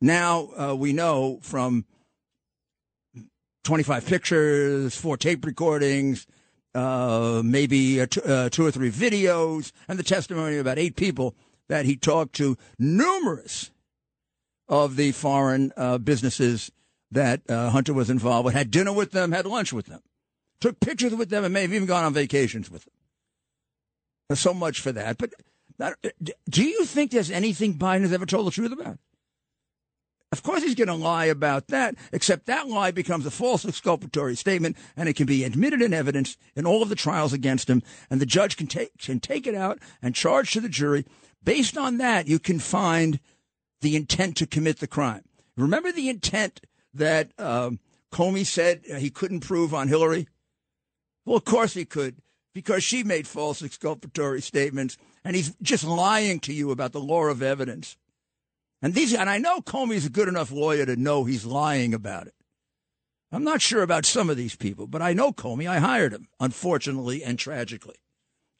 Now 0.00 0.48
uh, 0.58 0.74
we 0.74 0.92
know 0.92 1.38
from 1.42 1.84
25 3.64 4.06
pictures, 4.06 4.96
four 4.96 5.16
tape 5.16 5.44
recordings, 5.44 6.26
uh, 6.74 7.42
maybe 7.44 8.00
uh, 8.00 8.06
two 8.06 8.66
or 8.66 8.70
three 8.70 8.90
videos, 8.90 9.72
and 9.88 9.98
the 9.98 10.04
testimony 10.04 10.56
of 10.56 10.60
about 10.60 10.78
eight 10.78 10.94
people 10.96 11.34
that 11.68 11.84
he 11.84 11.96
talked 11.96 12.34
to 12.34 12.56
numerous 12.78 13.70
of 14.68 14.96
the 14.96 15.12
foreign 15.12 15.72
uh, 15.76 15.98
businesses 15.98 16.70
that 17.10 17.40
uh, 17.48 17.70
Hunter 17.70 17.94
was 17.94 18.10
involved 18.10 18.44
with, 18.44 18.54
had 18.54 18.70
dinner 18.70 18.92
with 18.92 19.12
them, 19.12 19.32
had 19.32 19.46
lunch 19.46 19.72
with 19.72 19.86
them, 19.86 20.00
took 20.60 20.78
pictures 20.80 21.14
with 21.14 21.30
them, 21.30 21.44
and 21.44 21.54
may 21.54 21.62
have 21.62 21.72
even 21.72 21.86
gone 21.86 22.04
on 22.04 22.12
vacations 22.12 22.70
with 22.70 22.84
them. 22.84 24.36
So 24.36 24.52
much 24.52 24.80
for 24.80 24.92
that. 24.92 25.18
But 25.18 25.32
uh, 25.80 25.92
do 26.48 26.64
you 26.64 26.84
think 26.84 27.10
there's 27.10 27.30
anything 27.30 27.74
Biden 27.74 28.02
has 28.02 28.12
ever 28.12 28.26
told 28.26 28.46
the 28.46 28.50
truth 28.50 28.72
about? 28.72 28.98
Of 30.36 30.42
course, 30.42 30.62
he's 30.62 30.74
going 30.74 30.88
to 30.88 30.94
lie 30.94 31.24
about 31.24 31.68
that, 31.68 31.94
except 32.12 32.44
that 32.44 32.68
lie 32.68 32.90
becomes 32.90 33.24
a 33.24 33.30
false 33.30 33.64
exculpatory 33.64 34.36
statement, 34.36 34.76
and 34.94 35.08
it 35.08 35.16
can 35.16 35.24
be 35.24 35.44
admitted 35.44 35.80
in 35.80 35.94
evidence 35.94 36.36
in 36.54 36.66
all 36.66 36.82
of 36.82 36.90
the 36.90 36.94
trials 36.94 37.32
against 37.32 37.70
him, 37.70 37.82
and 38.10 38.20
the 38.20 38.26
judge 38.26 38.58
can 38.58 38.66
take, 38.66 38.98
can 38.98 39.18
take 39.18 39.46
it 39.46 39.54
out 39.54 39.78
and 40.02 40.14
charge 40.14 40.52
to 40.52 40.60
the 40.60 40.68
jury. 40.68 41.06
Based 41.42 41.78
on 41.78 41.96
that, 41.98 42.28
you 42.28 42.38
can 42.38 42.58
find 42.58 43.18
the 43.80 43.96
intent 43.96 44.36
to 44.36 44.46
commit 44.46 44.80
the 44.80 44.86
crime. 44.86 45.22
Remember 45.56 45.90
the 45.90 46.10
intent 46.10 46.60
that 46.92 47.30
um, 47.38 47.80
Comey 48.12 48.44
said 48.44 48.82
he 48.84 49.08
couldn't 49.08 49.40
prove 49.40 49.72
on 49.72 49.88
Hillary? 49.88 50.28
Well, 51.24 51.36
of 51.36 51.44
course 51.44 51.72
he 51.72 51.86
could, 51.86 52.16
because 52.52 52.84
she 52.84 53.02
made 53.02 53.26
false 53.26 53.62
exculpatory 53.62 54.42
statements, 54.42 54.98
and 55.24 55.34
he's 55.34 55.56
just 55.62 55.84
lying 55.84 56.40
to 56.40 56.52
you 56.52 56.70
about 56.70 56.92
the 56.92 57.00
law 57.00 57.24
of 57.24 57.42
evidence. 57.42 57.96
And 58.82 58.94
these, 58.94 59.14
and 59.14 59.28
I 59.28 59.38
know 59.38 59.60
Comey's 59.60 60.06
a 60.06 60.10
good 60.10 60.28
enough 60.28 60.50
lawyer 60.50 60.84
to 60.86 60.96
know 60.96 61.24
he's 61.24 61.46
lying 61.46 61.94
about 61.94 62.26
it. 62.26 62.34
I'm 63.32 63.44
not 63.44 63.62
sure 63.62 63.82
about 63.82 64.06
some 64.06 64.30
of 64.30 64.36
these 64.36 64.54
people, 64.54 64.86
but 64.86 65.02
I 65.02 65.12
know 65.12 65.32
Comey. 65.32 65.68
I 65.68 65.78
hired 65.78 66.12
him, 66.12 66.28
unfortunately 66.38 67.24
and 67.24 67.38
tragically. 67.38 67.96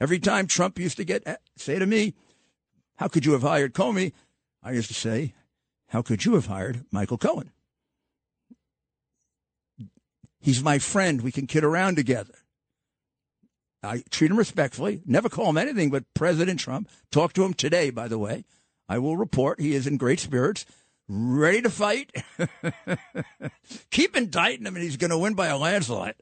Every 0.00 0.18
time 0.18 0.46
Trump 0.46 0.78
used 0.78 0.96
to 0.96 1.04
get 1.04 1.40
say 1.56 1.78
to 1.78 1.86
me, 1.86 2.14
"How 2.96 3.08
could 3.08 3.24
you 3.24 3.32
have 3.32 3.42
hired 3.42 3.74
Comey?" 3.74 4.12
I 4.62 4.72
used 4.72 4.88
to 4.88 4.94
say, 4.94 5.34
"How 5.88 6.02
could 6.02 6.24
you 6.24 6.34
have 6.34 6.46
hired 6.46 6.84
Michael 6.90 7.18
Cohen?" 7.18 7.52
He's 10.40 10.62
my 10.62 10.78
friend. 10.78 11.20
We 11.20 11.32
can 11.32 11.46
kid 11.46 11.64
around 11.64 11.96
together. 11.96 12.34
I 13.82 14.02
treat 14.10 14.30
him 14.30 14.36
respectfully, 14.36 15.02
never 15.06 15.28
call 15.28 15.50
him 15.50 15.58
anything 15.58 15.90
but 15.90 16.12
President 16.14 16.58
Trump. 16.58 16.88
Talk 17.10 17.32
to 17.34 17.44
him 17.44 17.54
today, 17.54 17.90
by 17.90 18.08
the 18.08 18.18
way. 18.18 18.44
I 18.88 18.98
will 18.98 19.16
report 19.16 19.60
he 19.60 19.74
is 19.74 19.86
in 19.86 19.96
great 19.96 20.20
spirits, 20.20 20.64
ready 21.08 21.62
to 21.62 21.70
fight. 21.70 22.12
Keep 23.90 24.16
indicting 24.16 24.66
him, 24.66 24.76
and 24.76 24.82
he's 24.84 24.96
going 24.96 25.10
to 25.10 25.18
win 25.18 25.34
by 25.34 25.48
a 25.48 25.58
landslide. 25.58 26.14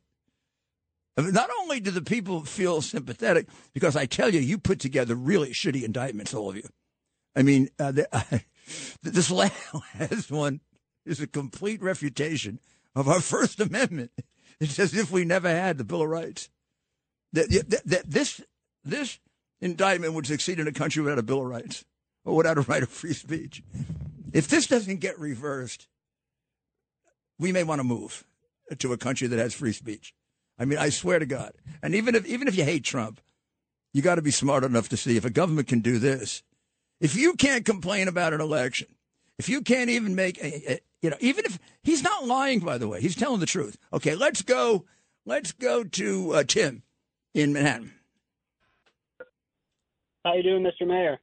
Not 1.17 1.51
only 1.61 1.79
do 1.79 1.91
the 1.91 2.03
people 2.03 2.45
feel 2.45 2.83
sympathetic, 2.83 3.49
because 3.73 3.95
I 3.95 4.07
tell 4.07 4.31
you, 4.31 4.41
you 4.41 4.59
put 4.59 4.81
together 4.81 5.15
really 5.15 5.51
shitty 5.51 5.85
indictments, 5.85 6.35
all 6.35 6.51
of 6.51 6.57
you. 6.57 6.69
I 7.37 7.43
mean, 7.43 7.69
uh, 7.79 7.93
the, 7.93 8.09
uh, 8.13 8.39
this 9.03 9.31
last 10.01 10.31
one 10.31 10.61
is 11.07 11.21
a 11.21 11.27
complete 11.27 11.83
refutation 11.83 12.61
of 12.97 13.09
our 13.09 13.21
First 13.21 13.61
Amendment. 13.61 14.11
It's 14.61 14.79
as 14.79 14.95
if 14.95 15.11
we 15.11 15.25
never 15.25 15.49
had 15.49 15.79
the 15.79 15.85
Bill 15.85 16.03
of 16.03 16.09
Rights. 16.09 16.49
That, 17.33 17.51
that, 17.51 17.83
that 17.87 18.11
this 18.11 18.41
this 18.85 19.19
indictment 19.61 20.15
would 20.15 20.27
succeed 20.27 20.61
in 20.61 20.69
a 20.69 20.73
country 20.73 21.03
without 21.03 21.19
a 21.19 21.23
Bill 21.23 21.41
of 21.41 21.47
Rights 21.47 21.85
or 22.25 22.37
without 22.37 22.59
a 22.59 22.63
right 22.63 22.83
of 22.83 22.89
free 22.89 23.13
speech. 23.13 23.63
If 24.33 24.49
this 24.49 24.67
doesn't 24.67 25.01
get 25.01 25.19
reversed, 25.19 25.87
we 27.39 27.53
may 27.53 27.65
want 27.65 27.81
to 27.81 27.85
move 27.85 28.25
to 28.79 28.93
a 28.93 28.99
country 28.99 29.27
that 29.29 29.39
has 29.39 29.55
free 29.55 29.73
speech. 29.73 30.15
I 30.59 30.65
mean, 30.65 30.79
I 30.79 30.89
swear 30.89 31.19
to 31.19 31.27
God. 31.27 31.53
And 31.83 31.95
even 31.95 32.15
if 32.15 32.27
even 32.27 32.49
if 32.49 32.57
you 32.57 32.65
hate 32.65 32.85
Trump, 32.85 33.21
you 33.93 34.03
got 34.03 34.17
to 34.17 34.23
be 34.23 34.31
smart 34.31 34.65
enough 34.65 34.89
to 34.91 34.97
see 34.97 35.17
if 35.17 35.25
a 35.25 35.31
government 35.31 35.69
can 35.69 35.81
do 35.81 35.99
this. 35.99 36.43
If 37.01 37.17
you 37.17 37.35
can't 37.35 37.65
complain 37.65 38.09
about 38.09 38.33
an 38.33 38.41
election, 38.41 38.89
if 39.39 39.49
you 39.49 39.63
can't 39.63 39.91
even 39.91 40.15
make 40.15 40.39
a, 40.39 40.73
a, 40.75 40.81
you 41.03 41.11
know, 41.11 41.17
even 41.21 41.45
if 41.45 41.59
he's 41.83 42.03
not 42.03 42.27
lying, 42.27 42.61
by 42.61 42.79
the 42.79 42.89
way, 42.89 43.01
he's 43.01 43.17
telling 43.17 43.41
the 43.41 43.47
truth. 43.47 43.77
Okay, 43.93 44.15
let's 44.15 44.43
go. 44.43 44.85
Let's 45.27 45.53
go 45.53 45.85
to 45.85 46.35
uh, 46.35 46.45
Tim 46.45 46.83
in 47.35 47.53
Manhattan. 47.53 47.93
How 50.25 50.35
you 50.35 50.43
doing, 50.43 50.63
Mr. 50.63 50.87
Mayor? 50.87 51.19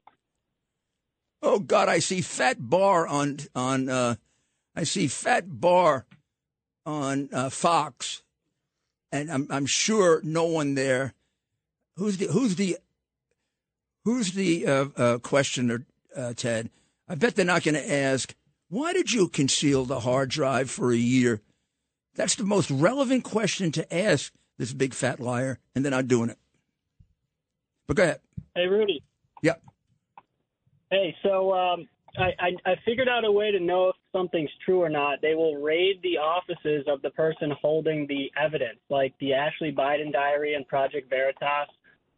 Oh 1.41 1.59
God, 1.59 1.89
I 1.89 1.99
see 1.99 2.21
Fat 2.21 2.57
Barr 2.59 3.07
on 3.07 3.37
on. 3.55 3.89
Uh, 3.89 4.15
I 4.75 4.83
see 4.83 5.07
Fat 5.07 5.59
Barr 5.59 6.05
on 6.85 7.29
uh, 7.33 7.49
Fox, 7.49 8.23
and 9.11 9.31
I'm 9.31 9.47
I'm 9.49 9.65
sure 9.65 10.21
no 10.23 10.45
one 10.45 10.75
there. 10.75 11.13
Who's 11.97 12.17
the 12.17 12.27
who's 12.27 12.55
the 12.55 12.77
who's 14.05 14.33
the 14.33 14.67
uh, 14.67 14.85
uh 14.95 15.17
questioner, 15.17 15.85
uh, 16.15 16.33
Ted? 16.33 16.69
I 17.07 17.15
bet 17.15 17.35
they're 17.35 17.45
not 17.45 17.63
going 17.63 17.75
to 17.75 17.91
ask 17.91 18.35
why 18.71 18.93
did 18.93 19.11
you 19.11 19.27
conceal 19.27 19.83
the 19.83 19.99
hard 19.99 20.29
drive 20.29 20.71
for 20.71 20.93
a 20.93 20.97
year? 20.97 21.41
That's 22.15 22.35
the 22.35 22.45
most 22.45 22.71
relevant 22.71 23.25
question 23.25 23.69
to 23.73 23.93
ask 23.93 24.31
this 24.57 24.71
big 24.71 24.93
fat 24.93 25.19
liar, 25.19 25.59
and 25.75 25.83
they're 25.83 25.91
not 25.91 26.07
doing 26.07 26.29
it. 26.29 26.37
But 27.85 27.97
go 27.97 28.03
ahead. 28.03 28.19
Hey, 28.55 28.67
Rudy. 28.67 29.03
Yep. 29.41 29.61
Hey, 30.91 31.15
so 31.23 31.53
um, 31.53 31.87
I, 32.17 32.31
I, 32.39 32.71
I 32.71 32.75
figured 32.85 33.07
out 33.07 33.23
a 33.25 33.31
way 33.31 33.49
to 33.51 33.59
know 33.59 33.89
if 33.89 33.95
something's 34.11 34.49
true 34.65 34.81
or 34.81 34.89
not. 34.89 35.21
They 35.21 35.35
will 35.35 35.55
raid 35.55 36.01
the 36.03 36.17
offices 36.17 36.85
of 36.87 37.01
the 37.01 37.11
person 37.11 37.51
holding 37.61 38.05
the 38.07 38.29
evidence, 38.37 38.79
like 38.89 39.13
the 39.19 39.33
Ashley 39.33 39.71
Biden 39.71 40.11
diary 40.11 40.53
and 40.53 40.67
Project 40.67 41.09
Veritas, 41.09 41.69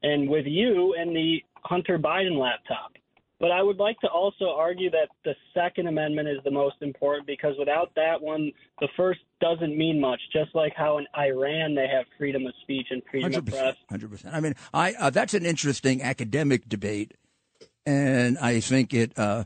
and 0.01 0.27
with 0.27 0.45
you 0.47 0.95
and 0.97 1.15
the 1.15 1.43
Hunter 1.63 1.99
Biden 1.99 2.37
laptop. 2.37 2.93
But 3.39 3.51
I 3.51 3.61
would 3.61 3.77
like 3.77 3.99
to 3.99 4.07
also 4.07 4.51
argue 4.55 4.89
that 4.91 5.09
the 5.25 5.35
Second 5.53 5.87
Amendment 5.87 6.29
is 6.29 6.37
the 6.45 6.51
most 6.51 6.77
important 6.81 7.27
because 7.27 7.55
without 7.59 7.91
that 7.95 8.21
one, 8.21 8.51
the 8.79 8.87
first 8.95 9.19
doesn't 9.41 9.77
mean 9.77 9.99
much. 9.99 10.21
Just 10.31 10.55
like 10.55 10.73
how 10.77 10.97
in 10.97 11.05
Iran 11.17 11.75
they 11.75 11.87
have 11.93 12.05
freedom 12.17 12.45
of 12.45 12.53
speech 12.61 12.87
and 12.89 13.01
freedom 13.11 13.33
100%, 13.33 13.37
of 13.37 13.45
press. 13.45 13.75
Hundred 13.89 14.11
percent. 14.11 14.33
I 14.33 14.39
mean, 14.39 14.55
I 14.73 14.93
uh, 14.93 15.09
that's 15.09 15.33
an 15.33 15.45
interesting 15.45 16.01
academic 16.01 16.69
debate, 16.69 17.15
and 17.85 18.37
I 18.37 18.59
think 18.59 18.93
it. 18.93 19.17
Uh, 19.17 19.45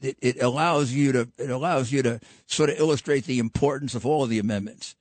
it, 0.00 0.16
it 0.20 0.42
allows 0.42 0.92
you 0.92 1.12
to 1.12 1.28
it 1.38 1.50
allows 1.50 1.92
you 1.92 2.02
to 2.02 2.18
sort 2.46 2.68
of 2.68 2.80
illustrate 2.80 3.26
the 3.26 3.38
importance 3.38 3.94
of 3.94 4.04
all 4.04 4.24
of 4.24 4.28
the 4.28 4.40
amendments. 4.40 4.96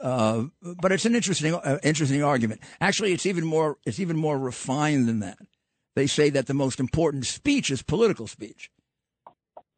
Uh, 0.00 0.46
but 0.60 0.90
it's 0.90 1.04
an 1.04 1.14
interesting 1.14 1.54
uh, 1.54 1.78
interesting 1.84 2.20
argument. 2.20 2.60
Actually, 2.80 3.12
it's 3.12 3.24
even 3.24 3.46
more 3.46 3.78
it's 3.86 4.00
even 4.00 4.16
more 4.16 4.36
refined 4.36 5.06
than 5.06 5.20
that 5.20 5.38
they 5.96 6.06
say 6.06 6.30
that 6.30 6.46
the 6.46 6.54
most 6.54 6.80
important 6.80 7.26
speech 7.26 7.70
is 7.70 7.82
political 7.82 8.26
speech. 8.26 8.70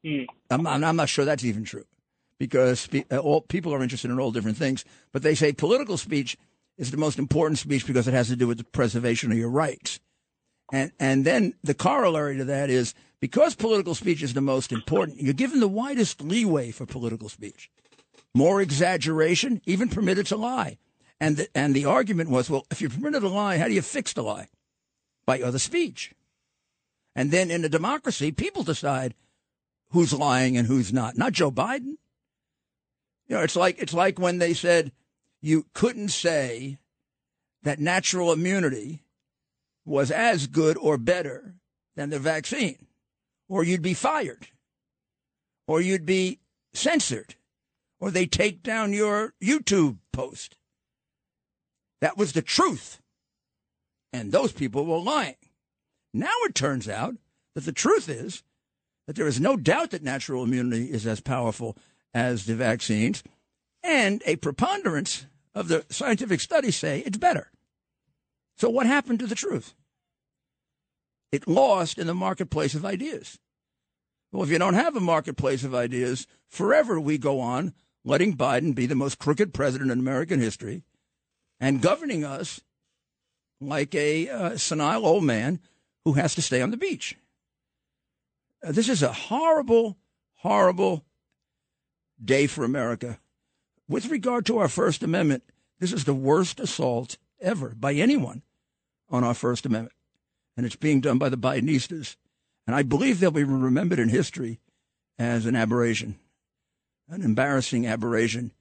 Mm. 0.05 0.27
I'm, 0.51 0.66
I'm, 0.66 0.96
not 0.96 1.09
sure 1.09 1.25
that's 1.25 1.44
even 1.44 1.64
true 1.64 1.85
because 2.38 2.81
spe- 2.81 3.11
uh, 3.11 3.18
all 3.18 3.40
people 3.40 3.72
are 3.72 3.83
interested 3.83 4.11
in 4.11 4.18
all 4.18 4.33
different 4.33 4.57
things. 4.57 4.85
But 5.12 5.22
they 5.22 5.35
say 5.35 5.53
political 5.53 5.96
speech 5.96 6.37
is 6.77 6.90
the 6.90 6.96
most 6.96 7.18
important 7.18 7.59
speech 7.59 7.87
because 7.87 8.09
it 8.09 8.14
has 8.14 8.29
to 8.29 8.37
do 8.37 8.46
with 8.46 8.59
the 8.59 8.64
preservation 8.64 9.31
of 9.31 9.38
your 9.38 9.51
rights. 9.51 10.01
And, 10.72 10.90
and 10.98 11.24
then 11.24 11.54
the 11.62 11.74
corollary 11.74 12.38
to 12.38 12.44
that 12.46 12.70
is 12.70 12.94
because 13.20 13.54
political 13.54 13.94
speech 13.94 14.22
is 14.22 14.35
the 14.35 14.40
most 14.40 14.72
important, 14.72 15.20
you're 15.20 15.35
given 15.35 15.61
the 15.61 15.68
widest 15.68 16.20
leeway 16.20 16.72
for 16.72 16.87
political 16.87 17.28
speech. 17.28 17.70
More 18.35 18.61
exaggeration, 18.61 19.61
even 19.66 19.88
permitted 19.88 20.26
to 20.26 20.37
lie. 20.37 20.78
And 21.20 21.37
the, 21.37 21.48
and 21.54 21.74
the 21.74 21.85
argument 21.85 22.30
was, 22.30 22.50
well, 22.50 22.66
if 22.70 22.80
you're 22.80 22.90
permitted 22.90 23.20
to 23.20 23.28
lie, 23.28 23.58
how 23.58 23.68
do 23.68 23.74
you 23.74 23.82
fix 23.82 24.12
the 24.12 24.22
lie? 24.22 24.48
by 25.26 25.40
other 25.40 25.58
speech. 25.58 26.12
And 27.14 27.30
then 27.30 27.50
in 27.50 27.64
a 27.64 27.68
democracy, 27.68 28.32
people 28.32 28.62
decide 28.62 29.14
who's 29.90 30.12
lying 30.12 30.56
and 30.56 30.66
who's 30.66 30.92
not, 30.92 31.16
not 31.16 31.32
Joe 31.32 31.50
Biden. 31.50 31.96
You 33.28 33.37
know, 33.37 33.40
it's 33.42 33.56
like 33.56 33.78
it's 33.78 33.94
like 33.94 34.18
when 34.18 34.38
they 34.38 34.54
said 34.54 34.92
you 35.40 35.66
couldn't 35.74 36.08
say 36.08 36.78
that 37.62 37.78
natural 37.78 38.32
immunity 38.32 39.02
was 39.85 40.11
as 40.11 40.47
good 40.47 40.77
or 40.79 40.97
better 40.99 41.55
than 41.97 42.11
the 42.11 42.18
vaccine, 42.18 42.87
or 43.49 43.64
you'd 43.64 43.83
be 43.83 43.95
fired, 43.95 44.49
or 45.66 45.81
you'd 45.81 46.07
be 46.07 46.38
censored, 46.73 47.35
or 48.01 48.11
they 48.11 48.27
take 48.27 48.62
down 48.62 48.92
your 48.92 49.35
YouTube 49.42 49.99
post. 50.12 50.57
That 52.01 52.16
was 52.16 52.33
the 52.33 52.42
truth. 52.42 53.01
And 54.12 54.33
those 54.33 54.53
people 54.53 54.85
were 54.85 54.99
lying. 54.99 55.37
Now 56.12 56.35
it 56.42 56.55
turns 56.55 56.88
out 56.88 57.16
that 57.55 57.64
the 57.64 57.73
truth 57.73 58.09
is 58.09 58.42
that 59.07 59.16
there 59.16 59.27
is 59.27 59.40
no 59.40 59.57
doubt 59.57 59.90
that 59.90 60.03
natural 60.03 60.45
immunity 60.45 60.90
is 60.90 61.07
as 61.07 61.21
powerful 61.21 61.77
as 62.14 62.45
the 62.47 62.55
vaccines, 62.55 63.23
and 63.83 64.23
a 64.27 64.37
preponderance 64.37 65.27
of 65.55 65.68
the 65.68 65.85
scientific 65.88 66.40
studies 66.40 66.77
say 66.77 67.01
it's 67.01 67.18
better. 67.18 67.51
So, 68.62 68.70
what 68.70 68.87
happened 68.87 69.18
to 69.18 69.27
the 69.27 69.35
truth? 69.35 69.75
It 71.33 71.48
lost 71.48 71.98
in 71.98 72.07
the 72.07 72.14
marketplace 72.14 72.77
of 72.77 72.85
ideas. 72.85 73.40
Well, 74.31 74.44
if 74.44 74.51
you 74.51 74.59
don't 74.61 74.75
have 74.75 74.94
a 74.94 75.01
marketplace 75.01 75.64
of 75.64 75.75
ideas, 75.75 76.29
forever 76.48 77.01
we 77.01 77.18
go 77.18 77.40
on 77.40 77.75
letting 78.05 78.37
Biden 78.37 78.72
be 78.72 78.87
the 78.87 78.94
most 78.94 79.18
crooked 79.18 79.53
president 79.53 79.90
in 79.90 79.98
American 79.98 80.38
history 80.38 80.85
and 81.59 81.83
governing 81.83 82.22
us 82.22 82.61
like 83.61 83.96
a 83.96 84.29
uh, 84.29 84.57
senile 84.57 85.07
old 85.07 85.25
man 85.25 85.59
who 86.05 86.12
has 86.12 86.33
to 86.37 86.40
stay 86.40 86.62
on 86.62 86.70
the 86.70 86.77
beach. 86.77 87.16
Uh, 88.64 88.70
this 88.70 88.88
is 88.88 89.03
a 89.03 89.12
horrible, 89.12 89.98
horrible 90.35 91.05
day 92.25 92.46
for 92.46 92.62
America. 92.62 93.18
With 93.88 94.09
regard 94.09 94.46
to 94.46 94.59
our 94.59 94.68
First 94.68 95.03
Amendment, 95.03 95.42
this 95.81 95.92
is 95.92 96.05
the 96.05 96.14
worst 96.14 96.61
assault 96.61 97.16
ever 97.40 97.70
by 97.70 97.94
anyone 97.94 98.42
on 99.12 99.22
our 99.22 99.35
First 99.35 99.66
Amendment. 99.66 99.94
And 100.57 100.66
it's 100.66 100.77
being 100.77 101.01
done 101.01 101.18
by 101.18 101.29
the 101.29 101.37
Bidenistas. 101.38 102.16
And 102.66 102.75
I 102.75 102.83
believe 102.83 103.20
they'll 103.20 103.31
be 103.31 103.44
remembered 103.44 103.98
in 103.98 104.09
history 104.09 104.61
as 105.18 105.46
an 105.46 105.55
aberration, 105.55 106.18
an 107.09 107.22
embarrassing 107.22 107.87
aberration 107.87 108.53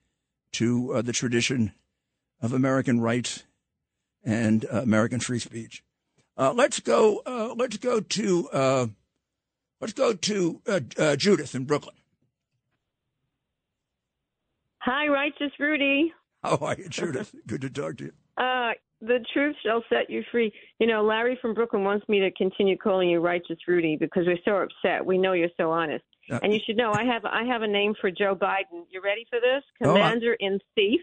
to 0.53 0.93
uh, 0.93 1.01
the 1.01 1.13
tradition 1.13 1.71
of 2.41 2.53
American 2.53 2.99
rights 2.99 3.43
and 4.23 4.65
uh, 4.65 4.81
American 4.81 5.19
free 5.19 5.39
speech. 5.39 5.83
Uh, 6.37 6.53
let's 6.53 6.79
go. 6.79 7.21
Uh, 7.25 7.53
let's 7.55 7.77
go 7.77 7.99
to. 7.99 8.49
Uh, 8.49 8.87
let's 9.79 9.93
go 9.93 10.13
to 10.13 10.61
uh, 10.67 11.15
Judith 11.15 11.55
in 11.55 11.65
Brooklyn. 11.65 11.95
Hi, 14.79 15.07
righteous 15.07 15.51
Rudy. 15.59 16.11
How 16.43 16.57
are 16.57 16.75
you, 16.75 16.89
Judith? 16.89 17.35
Good 17.45 17.61
to 17.61 17.69
talk 17.69 17.97
to 17.97 18.05
you. 18.05 18.13
Uh, 18.37 18.71
the 19.01 19.23
truth 19.33 19.55
shall 19.65 19.83
set 19.89 20.09
you 20.09 20.23
free. 20.31 20.51
You 20.79 20.87
know, 20.87 21.03
Larry 21.03 21.37
from 21.41 21.53
Brooklyn 21.53 21.83
wants 21.83 22.07
me 22.07 22.19
to 22.19 22.31
continue 22.31 22.77
calling 22.77 23.09
you 23.09 23.19
righteous 23.19 23.57
Rudy 23.67 23.97
because 23.97 24.25
we're 24.25 24.37
so 24.45 24.57
upset. 24.57 25.05
We 25.05 25.17
know 25.17 25.33
you're 25.33 25.49
so 25.57 25.71
honest. 25.71 26.05
Uh, 26.31 26.39
and 26.43 26.53
you 26.53 26.59
should 26.65 26.77
know 26.77 26.91
I 26.93 27.03
have 27.03 27.25
I 27.25 27.43
have 27.43 27.63
a 27.63 27.67
name 27.67 27.93
for 27.99 28.11
Joe 28.11 28.35
Biden. 28.35 28.85
You 28.89 29.01
ready 29.03 29.25
for 29.29 29.39
this? 29.39 29.63
Commander 29.81 30.37
oh, 30.39 30.45
in 30.45 30.59
thief. 30.75 31.01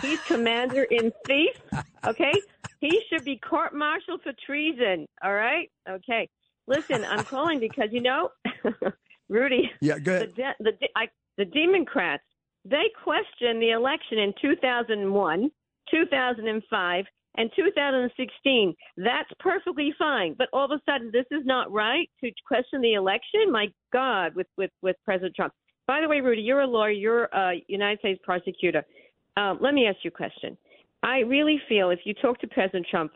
He's 0.00 0.20
commander 0.20 0.84
in 0.84 1.12
thief. 1.26 1.60
Okay? 2.06 2.32
He 2.80 3.02
should 3.10 3.24
be 3.24 3.36
court 3.36 3.74
martialed 3.74 4.22
for 4.22 4.32
treason. 4.46 5.06
All 5.22 5.34
right? 5.34 5.70
Okay. 5.88 6.28
Listen, 6.66 7.04
I'm 7.04 7.24
calling 7.24 7.58
because 7.58 7.88
you 7.90 8.00
know, 8.00 8.30
Rudy. 9.28 9.70
Yeah, 9.80 9.98
good. 9.98 10.34
The 10.36 10.54
the, 10.60 10.72
the, 10.80 10.88
I, 10.96 11.08
the 11.36 11.44
Democrats 11.44 12.22
they 12.64 12.90
questioned 13.02 13.62
the 13.62 13.70
election 13.70 14.18
in 14.18 14.34
2001, 14.40 15.50
2005, 15.90 17.04
and 17.40 17.50
2016. 17.56 18.74
That's 18.98 19.30
perfectly 19.38 19.94
fine. 19.98 20.34
But 20.36 20.48
all 20.52 20.66
of 20.66 20.70
a 20.72 20.80
sudden, 20.84 21.10
this 21.10 21.24
is 21.30 21.40
not 21.46 21.72
right 21.72 22.08
to 22.22 22.30
question 22.46 22.82
the 22.82 22.94
election. 22.94 23.50
My 23.50 23.68
God, 23.92 24.34
with 24.34 24.46
with 24.58 24.70
with 24.82 24.96
President 25.04 25.34
Trump. 25.34 25.54
By 25.86 26.02
the 26.02 26.08
way, 26.08 26.20
Rudy, 26.20 26.42
you're 26.42 26.60
a 26.60 26.66
lawyer. 26.66 26.90
You're 26.90 27.24
a 27.32 27.62
United 27.66 27.98
States 28.00 28.20
prosecutor. 28.22 28.84
Um, 29.36 29.58
let 29.60 29.72
me 29.72 29.86
ask 29.86 29.98
you 30.02 30.08
a 30.08 30.16
question. 30.16 30.56
I 31.02 31.20
really 31.20 31.58
feel 31.68 31.90
if 31.90 32.00
you 32.04 32.12
talk 32.14 32.38
to 32.40 32.46
President 32.46 32.86
Trump, 32.90 33.12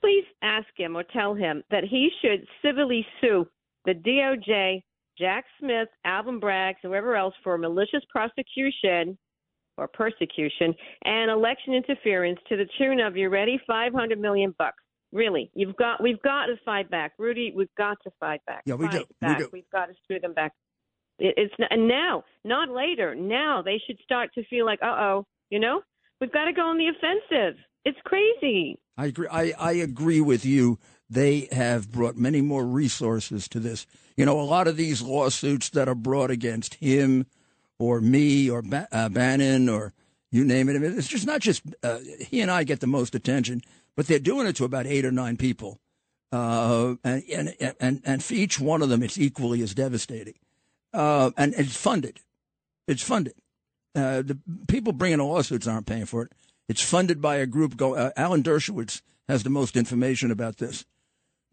please 0.00 0.24
ask 0.42 0.68
him 0.76 0.96
or 0.96 1.02
tell 1.02 1.34
him 1.34 1.62
that 1.70 1.84
he 1.84 2.08
should 2.22 2.46
civilly 2.62 3.06
sue 3.20 3.46
the 3.84 3.92
DOJ, 3.92 4.82
Jack 5.18 5.44
Smith, 5.60 5.88
Alvin 6.06 6.40
Bragg, 6.40 6.76
and 6.82 6.90
whoever 6.90 7.16
else 7.16 7.34
for 7.44 7.58
malicious 7.58 8.02
prosecution 8.10 9.18
or 9.78 9.88
persecution 9.88 10.74
and 11.04 11.30
election 11.30 11.74
interference 11.74 12.38
to 12.48 12.56
the 12.56 12.66
tune 12.78 13.00
of 13.00 13.16
you 13.16 13.28
ready 13.28 13.60
500 13.66 14.18
million 14.18 14.54
bucks. 14.58 14.82
Really 15.10 15.50
you've 15.54 15.76
got 15.76 16.02
we've 16.02 16.20
got 16.20 16.46
to 16.46 16.56
fight 16.64 16.90
back. 16.90 17.12
Rudy 17.18 17.52
we've 17.56 17.74
got 17.78 17.96
to 18.04 18.10
fight 18.20 18.40
back. 18.46 18.62
Yeah 18.66 18.74
we 18.74 18.86
fight 18.86 18.92
do 18.98 19.04
back. 19.20 19.38
we 19.38 19.44
do. 19.44 19.50
We've 19.52 19.70
got 19.72 19.86
to 19.86 19.94
screw 20.04 20.20
them 20.20 20.34
back. 20.34 20.52
It, 21.18 21.34
it's 21.38 21.54
and 21.70 21.88
now 21.88 22.24
not 22.44 22.68
later 22.68 23.14
now 23.14 23.62
they 23.62 23.80
should 23.86 23.98
start 24.04 24.30
to 24.34 24.44
feel 24.44 24.66
like 24.66 24.80
uh-oh 24.82 25.24
you 25.50 25.58
know? 25.58 25.82
We've 26.20 26.32
got 26.32 26.44
to 26.44 26.52
go 26.52 26.62
on 26.62 26.78
the 26.78 26.88
offensive. 26.88 27.58
It's 27.84 27.98
crazy. 28.04 28.78
I 28.96 29.06
agree 29.06 29.28
i 29.30 29.52
i 29.58 29.72
agree 29.72 30.20
with 30.20 30.44
you. 30.44 30.78
They 31.08 31.48
have 31.52 31.90
brought 31.90 32.16
many 32.16 32.42
more 32.42 32.66
resources 32.66 33.48
to 33.48 33.60
this. 33.60 33.86
You 34.16 34.26
know 34.26 34.40
a 34.40 34.42
lot 34.42 34.68
of 34.68 34.76
these 34.76 35.00
lawsuits 35.00 35.70
that 35.70 35.88
are 35.88 35.94
brought 35.94 36.30
against 36.30 36.74
him 36.74 37.26
or 37.78 38.00
me 38.00 38.50
or 38.50 38.62
ba- 38.62 38.88
uh, 38.92 39.08
Bannon 39.08 39.68
or 39.68 39.92
you 40.30 40.44
name 40.44 40.68
it. 40.68 40.82
It's 40.82 41.08
just 41.08 41.26
not 41.26 41.40
just 41.40 41.62
uh, 41.82 41.98
he 42.20 42.40
and 42.40 42.50
I 42.50 42.64
get 42.64 42.80
the 42.80 42.86
most 42.86 43.14
attention, 43.14 43.62
but 43.96 44.06
they're 44.06 44.18
doing 44.18 44.46
it 44.46 44.56
to 44.56 44.64
about 44.64 44.86
eight 44.86 45.04
or 45.04 45.12
nine 45.12 45.36
people, 45.36 45.80
uh, 46.32 46.94
and, 47.02 47.22
and 47.30 47.74
and 47.80 48.02
and 48.04 48.22
for 48.22 48.34
each 48.34 48.60
one 48.60 48.82
of 48.82 48.88
them, 48.88 49.02
it's 49.02 49.18
equally 49.18 49.62
as 49.62 49.74
devastating, 49.74 50.34
uh, 50.92 51.30
and 51.36 51.54
it's 51.54 51.76
funded. 51.76 52.20
It's 52.86 53.02
funded. 53.02 53.34
Uh, 53.94 54.22
the 54.22 54.38
people 54.66 54.92
bringing 54.92 55.18
lawsuits 55.18 55.66
aren't 55.66 55.86
paying 55.86 56.04
for 56.04 56.22
it. 56.22 56.32
It's 56.68 56.82
funded 56.82 57.22
by 57.22 57.36
a 57.36 57.46
group. 57.46 57.76
Go. 57.76 57.94
Uh, 57.94 58.10
Alan 58.16 58.42
Dershowitz 58.42 59.00
has 59.28 59.44
the 59.44 59.50
most 59.50 59.76
information 59.76 60.30
about 60.30 60.58
this, 60.58 60.84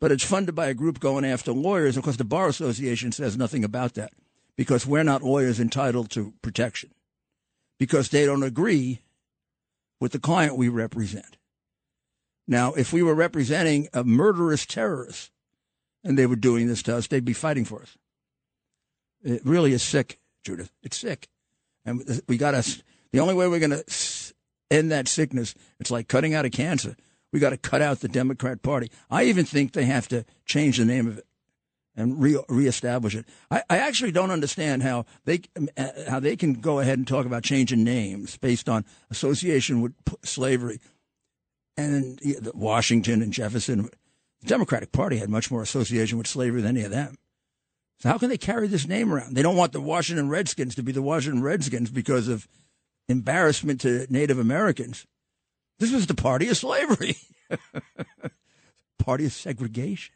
but 0.01 0.11
it's 0.11 0.25
funded 0.25 0.53
by 0.53 0.67
a 0.67 0.73
group 0.73 0.99
going 0.99 1.23
after 1.23 1.53
lawyers. 1.53 1.95
Of 1.95 2.03
course, 2.03 2.17
the 2.17 2.25
bar 2.25 2.49
association 2.49 3.13
says 3.13 3.37
nothing 3.37 3.63
about 3.63 3.93
that 3.93 4.11
because 4.57 4.85
we're 4.85 5.03
not 5.03 5.23
lawyers 5.23 5.59
entitled 5.59 6.09
to 6.11 6.33
protection 6.41 6.91
because 7.79 8.09
they 8.09 8.25
don't 8.25 8.43
agree 8.43 9.01
with 9.99 10.11
the 10.11 10.19
client 10.19 10.57
we 10.57 10.69
represent. 10.69 11.37
Now, 12.47 12.73
if 12.73 12.93
we 12.93 13.01
were 13.01 13.15
representing 13.15 13.87
a 13.93 14.03
murderous 14.03 14.65
terrorist 14.65 15.31
and 16.03 16.17
they 16.17 16.27
were 16.27 16.35
doing 16.35 16.67
this 16.67 16.83
to 16.83 16.95
us, 16.95 17.07
they'd 17.07 17.25
be 17.25 17.33
fighting 17.33 17.65
for 17.65 17.81
us. 17.81 17.97
It 19.23 19.41
really 19.43 19.73
is 19.73 19.81
sick, 19.81 20.19
Judith. 20.43 20.71
It's 20.83 20.97
sick. 20.97 21.27
And 21.85 22.21
we 22.27 22.37
got 22.37 22.51
to, 22.51 22.83
the 23.11 23.19
only 23.19 23.33
way 23.33 23.47
we're 23.47 23.59
going 23.59 23.71
to 23.71 23.83
end 24.69 24.91
that 24.91 25.07
sickness, 25.07 25.55
it's 25.79 25.91
like 25.91 26.07
cutting 26.07 26.33
out 26.33 26.45
a 26.45 26.49
cancer. 26.49 26.95
We 27.33 27.39
got 27.39 27.49
to 27.49 27.57
cut 27.57 27.81
out 27.81 27.99
the 27.99 28.07
Democrat 28.07 28.61
Party. 28.61 28.91
I 29.09 29.23
even 29.23 29.45
think 29.45 29.73
they 29.73 29.85
have 29.85 30.07
to 30.09 30.23
change 30.45 30.77
the 30.77 30.85
name 30.85 31.07
of 31.07 31.17
it 31.17 31.25
and 31.95 32.21
re- 32.21 32.43
reestablish 32.49 33.15
it. 33.15 33.25
I, 33.49 33.63
I 33.69 33.77
actually 33.77 34.11
don't 34.11 34.31
understand 34.31 34.83
how 34.83 35.05
they 35.25 35.41
how 36.07 36.19
they 36.19 36.35
can 36.35 36.55
go 36.55 36.79
ahead 36.79 36.97
and 36.97 37.07
talk 37.07 37.25
about 37.25 37.43
changing 37.43 37.83
names 37.83 38.37
based 38.37 38.67
on 38.67 38.85
association 39.09 39.81
with 39.81 39.93
slavery, 40.23 40.79
and 41.77 42.19
Washington 42.53 43.21
and 43.21 43.31
Jefferson. 43.31 43.89
The 44.41 44.47
Democratic 44.47 44.91
Party 44.91 45.17
had 45.17 45.29
much 45.29 45.49
more 45.49 45.61
association 45.61 46.17
with 46.17 46.27
slavery 46.27 46.61
than 46.61 46.77
any 46.77 46.85
of 46.85 46.91
them. 46.91 47.15
So 47.99 48.09
how 48.09 48.17
can 48.17 48.29
they 48.29 48.37
carry 48.37 48.67
this 48.67 48.87
name 48.87 49.13
around? 49.13 49.35
They 49.35 49.41
don't 49.41 49.55
want 49.55 49.71
the 49.71 49.81
Washington 49.81 50.29
Redskins 50.29 50.75
to 50.75 50.83
be 50.83 50.91
the 50.91 51.01
Washington 51.01 51.41
Redskins 51.41 51.89
because 51.89 52.27
of 52.27 52.47
embarrassment 53.07 53.81
to 53.81 54.05
Native 54.09 54.37
Americans. 54.37 55.05
This 55.79 55.93
was 55.93 56.07
the 56.07 56.13
party 56.13 56.49
of 56.49 56.57
slavery, 56.57 57.17
party 58.99 59.25
of 59.25 59.33
segregation 59.33 60.13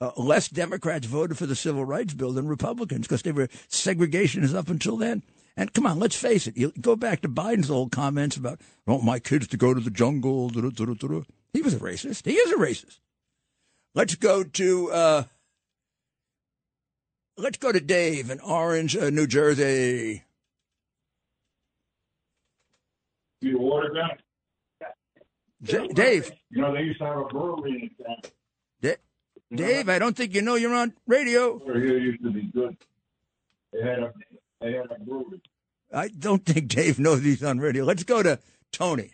uh, 0.00 0.12
less 0.16 0.48
Democrats 0.48 1.06
voted 1.06 1.36
for 1.38 1.46
the 1.46 1.56
Civil 1.56 1.84
Rights 1.84 2.14
Bill 2.14 2.32
than 2.32 2.48
Republicans 2.48 3.06
because 3.06 3.22
they 3.22 3.32
were 3.32 3.48
segregationists 3.68 4.54
up 4.54 4.68
until 4.68 4.96
then. 4.96 5.22
And 5.56 5.72
come 5.72 5.86
on, 5.86 5.98
let's 5.98 6.14
face 6.14 6.46
it. 6.46 6.56
You 6.56 6.72
go 6.80 6.94
back 6.94 7.20
to 7.22 7.28
Biden's 7.28 7.70
old 7.70 7.90
comments 7.90 8.36
about, 8.36 8.60
I 8.86 8.92
want 8.92 9.02
my 9.02 9.18
kids 9.18 9.48
to 9.48 9.56
go 9.56 9.74
to 9.74 9.80
the 9.80 9.90
jungle. 9.90 10.50
He 10.50 11.62
was 11.62 11.74
a 11.74 11.78
racist. 11.78 12.26
He 12.26 12.34
is 12.34 12.52
a 12.52 12.56
racist. 12.56 13.00
Let's 13.94 14.14
go 14.14 14.44
to 14.44 14.90
uh, 14.92 15.22
let's 17.36 17.58
go 17.58 17.72
to 17.72 17.80
Dave 17.80 18.30
in 18.30 18.38
Orange, 18.38 18.96
uh, 18.96 19.10
New 19.10 19.26
Jersey. 19.26 20.22
You 23.40 23.58
water 23.58 23.92
J- 25.62 25.88
Dave. 25.88 26.30
You 26.50 26.62
know, 26.62 26.72
they 26.72 26.82
used 26.82 27.00
to 27.00 27.06
have 27.06 27.16
a 27.18 27.24
brewery 27.24 27.90
in 27.98 28.04
town. 28.04 28.32
Dave, 29.54 29.88
I 29.88 29.98
don't 29.98 30.16
think 30.16 30.34
you 30.34 30.42
know 30.42 30.56
you're 30.56 30.74
on 30.74 30.94
radio. 31.06 31.58
Here 31.64 31.98
used 31.98 32.22
to 32.22 32.30
be 32.30 32.42
good. 32.42 32.76
They 33.72 33.82
had 33.82 34.00
a 34.00 34.12
they 34.60 34.72
had 34.72 34.90
a 34.90 35.02
brewery. 35.02 35.40
I 35.92 36.08
don't 36.08 36.44
think 36.44 36.68
Dave 36.68 36.98
knows 36.98 37.22
he's 37.22 37.42
on 37.42 37.58
radio. 37.58 37.84
Let's 37.84 38.04
go 38.04 38.22
to 38.22 38.38
Tony 38.72 39.12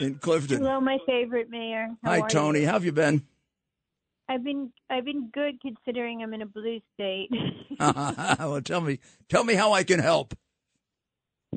in 0.00 0.16
Clifton. 0.16 0.58
Hello, 0.58 0.80
my 0.80 0.98
favorite 1.06 1.50
mayor. 1.50 1.88
How 2.04 2.10
Hi, 2.10 2.20
Tony. 2.28 2.60
You? 2.60 2.66
How 2.66 2.74
have 2.74 2.84
you 2.84 2.92
been? 2.92 3.26
I've 4.28 4.44
been 4.44 4.72
I've 4.88 5.04
been 5.04 5.28
good 5.32 5.60
considering 5.60 6.22
I'm 6.22 6.32
in 6.32 6.42
a 6.42 6.46
blue 6.46 6.80
state. 6.94 7.30
well, 7.80 8.62
tell 8.62 8.80
me, 8.80 9.00
tell 9.28 9.44
me 9.44 9.54
how 9.54 9.72
I 9.72 9.84
can 9.84 9.98
help. 9.98 10.34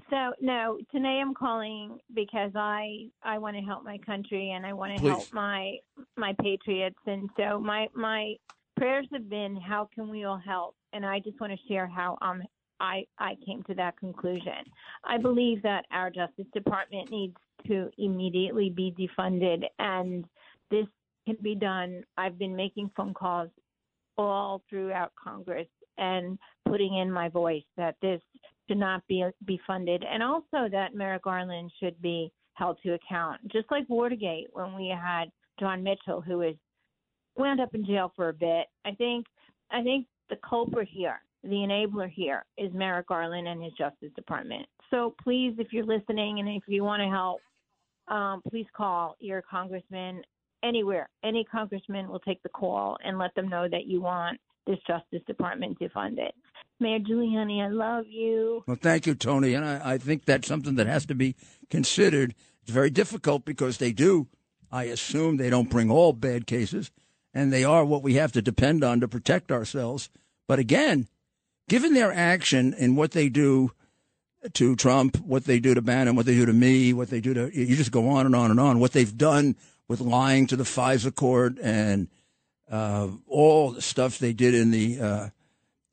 So 0.10 0.34
no, 0.42 0.78
today 0.92 1.20
I'm 1.22 1.34
calling 1.34 2.00
because 2.14 2.52
I 2.56 3.08
I 3.24 3.38
want 3.38 3.56
to 3.58 3.62
help 3.62 3.84
my 3.84 3.98
country 4.00 4.52
and 4.52 4.66
I 4.66 4.74
want 4.74 4.96
to 4.96 5.02
Please. 5.02 5.10
help 5.10 5.34
my 5.34 5.78
my 6.16 6.34
patriots 6.42 7.00
and 7.06 7.30
so 7.38 7.60
my 7.60 7.88
my 7.94 8.36
prayers 8.78 9.08
have 9.12 9.30
been 9.30 9.56
how 9.56 9.90
can 9.94 10.10
we 10.10 10.24
all 10.24 10.42
help 10.44 10.76
and 10.94 11.06
I 11.06 11.20
just 11.20 11.40
want 11.40 11.54
to 11.54 11.68
share 11.68 11.88
how 11.88 12.18
um 12.22 12.44
I 12.80 13.06
I 13.20 13.36
came 13.46 13.64
to 13.64 13.74
that 13.76 13.98
conclusion. 13.98 14.64
I 15.04 15.18
believe 15.18 15.62
that 15.64 15.86
our 15.92 16.10
Justice 16.10 16.48
Department 16.54 17.12
needs 17.12 17.36
to 17.68 17.90
immediately 17.98 18.70
be 18.70 18.94
defunded 18.98 19.64
and 19.80 20.26
this 20.70 20.86
can 21.26 21.38
be 21.42 21.56
done. 21.56 22.04
I've 22.18 22.38
been 22.38 22.56
making 22.56 22.92
phone 22.96 23.14
calls 23.14 23.50
all 24.18 24.64
throughout 24.70 25.12
Congress 25.22 25.68
and 25.98 26.38
putting 26.68 26.98
in 26.98 27.12
my 27.12 27.30
voice 27.30 27.64
that 27.76 27.96
this 28.02 28.22
should 28.68 28.78
not 28.78 29.06
be 29.08 29.26
be 29.46 29.60
funded, 29.66 30.04
and 30.04 30.22
also 30.22 30.68
that 30.72 30.96
Merrick 30.96 31.24
Garland 31.24 31.72
should 31.80 32.02
be 32.02 32.32
held 32.54 32.78
to 32.84 32.94
account, 32.94 33.40
just 33.52 33.70
like 33.72 33.88
Watergate 33.88 34.48
when 34.54 34.76
we 34.76 34.88
had 34.88 35.26
John 35.60 35.84
Mitchell, 35.84 36.22
who 36.22 36.40
was 36.40 36.56
wound 37.36 37.62
up 37.62 37.74
in 37.76 37.86
jail 37.86 38.12
for 38.16 38.30
a 38.30 38.34
bit. 38.34 38.68
I 38.86 38.92
think 38.92 39.26
I 39.72 39.84
think 39.84 40.08
the 40.30 40.38
culprit 40.48 40.90
here, 40.92 41.22
the 41.44 41.50
enabler 41.50 42.10
here, 42.10 42.46
is 42.58 42.74
Merrick 42.74 43.08
Garland 43.08 43.48
and 43.48 43.64
his 43.64 43.74
Justice 43.74 44.12
Department. 44.16 44.66
So 44.90 45.16
please, 45.24 45.56
if 45.58 45.72
you're 45.72 45.86
listening 45.86 46.40
and 46.40 46.50
if 46.50 46.64
you 46.68 46.84
want 46.84 47.02
to 47.02 47.10
help, 47.10 47.42
um, 48.08 48.42
please 48.50 48.66
call 48.76 49.16
your 49.20 49.42
congressman 49.42 50.22
anywhere. 50.64 51.10
Any 51.24 51.44
congressman 51.44 52.08
will 52.08 52.20
take 52.20 52.42
the 52.44 52.50
call 52.50 52.98
and 53.04 53.18
let 53.18 53.36
them 53.36 53.50
know 53.50 53.68
that 53.70 53.86
you 53.86 54.02
want 54.02 54.40
this 54.66 54.78
Justice 54.88 55.22
Department 55.28 55.78
to 55.80 55.90
fund 55.90 56.20
it. 56.20 56.34
Mayor 56.80 57.00
Giuliani, 57.00 57.64
I 57.64 57.70
love 57.70 58.06
you. 58.08 58.64
Well, 58.68 58.78
thank 58.80 59.08
you, 59.08 59.16
Tony. 59.16 59.54
And 59.54 59.66
I, 59.66 59.94
I 59.94 59.98
think 59.98 60.26
that's 60.26 60.48
something 60.48 60.76
that 60.76 60.88
has 60.88 61.06
to 61.08 61.16
be 61.16 61.36
considered. 61.70 62.36
It's 62.62 62.72
very 62.72 62.90
difficult 62.90 63.46
because 63.46 63.78
they 63.78 63.92
do, 63.92 64.28
I 64.72 64.84
assume, 64.84 65.38
they 65.38 65.50
don't 65.50 65.70
bring 65.70 65.90
all 65.90 66.14
bad 66.14 66.46
cases, 66.46 66.92
and 67.34 67.52
they 67.52 67.64
are 67.64 67.84
what 67.84 68.04
we 68.04 68.16
have 68.16 68.32
to 68.34 68.42
depend 68.42 68.84
on 68.84 69.00
to 69.00 69.08
protect 69.08 69.52
ourselves. 69.52 70.10
But 70.48 70.60
again, 70.60 71.08
given 71.68 71.94
their 71.94 72.12
action 72.12 72.74
and 72.74 72.96
what 72.96 73.12
they 73.12 73.30
do 73.30 73.72
to 74.54 74.76
Trump, 74.76 75.18
what 75.18 75.46
they 75.46 75.60
do 75.60 75.74
to 75.74 75.82
Bannon, 75.82 76.16
what 76.16 76.26
they 76.26 76.36
do 76.36 76.46
to 76.46 76.54
me, 76.54 76.94
what 76.94 77.10
they 77.10 77.22
do 77.22 77.34
to 77.34 77.58
you 77.58 77.76
just 77.76 77.92
go 77.92 78.10
on 78.10 78.26
and 78.26 78.36
on 78.36 78.52
and 78.52 78.60
on. 78.60 78.80
What 78.80 78.92
they've 78.92 79.18
done 79.18 79.56
with 79.88 80.00
lying 80.00 80.48
to 80.48 80.56
the 80.56 80.64
FISA 80.64 81.16
court 81.16 81.58
and 81.62 82.08
uh, 82.70 83.08
all 83.28 83.72
the 83.72 83.82
stuff 83.82 84.20
they 84.20 84.34
did 84.34 84.54
in 84.54 84.72
the 84.72 85.00
uh, 85.00 85.30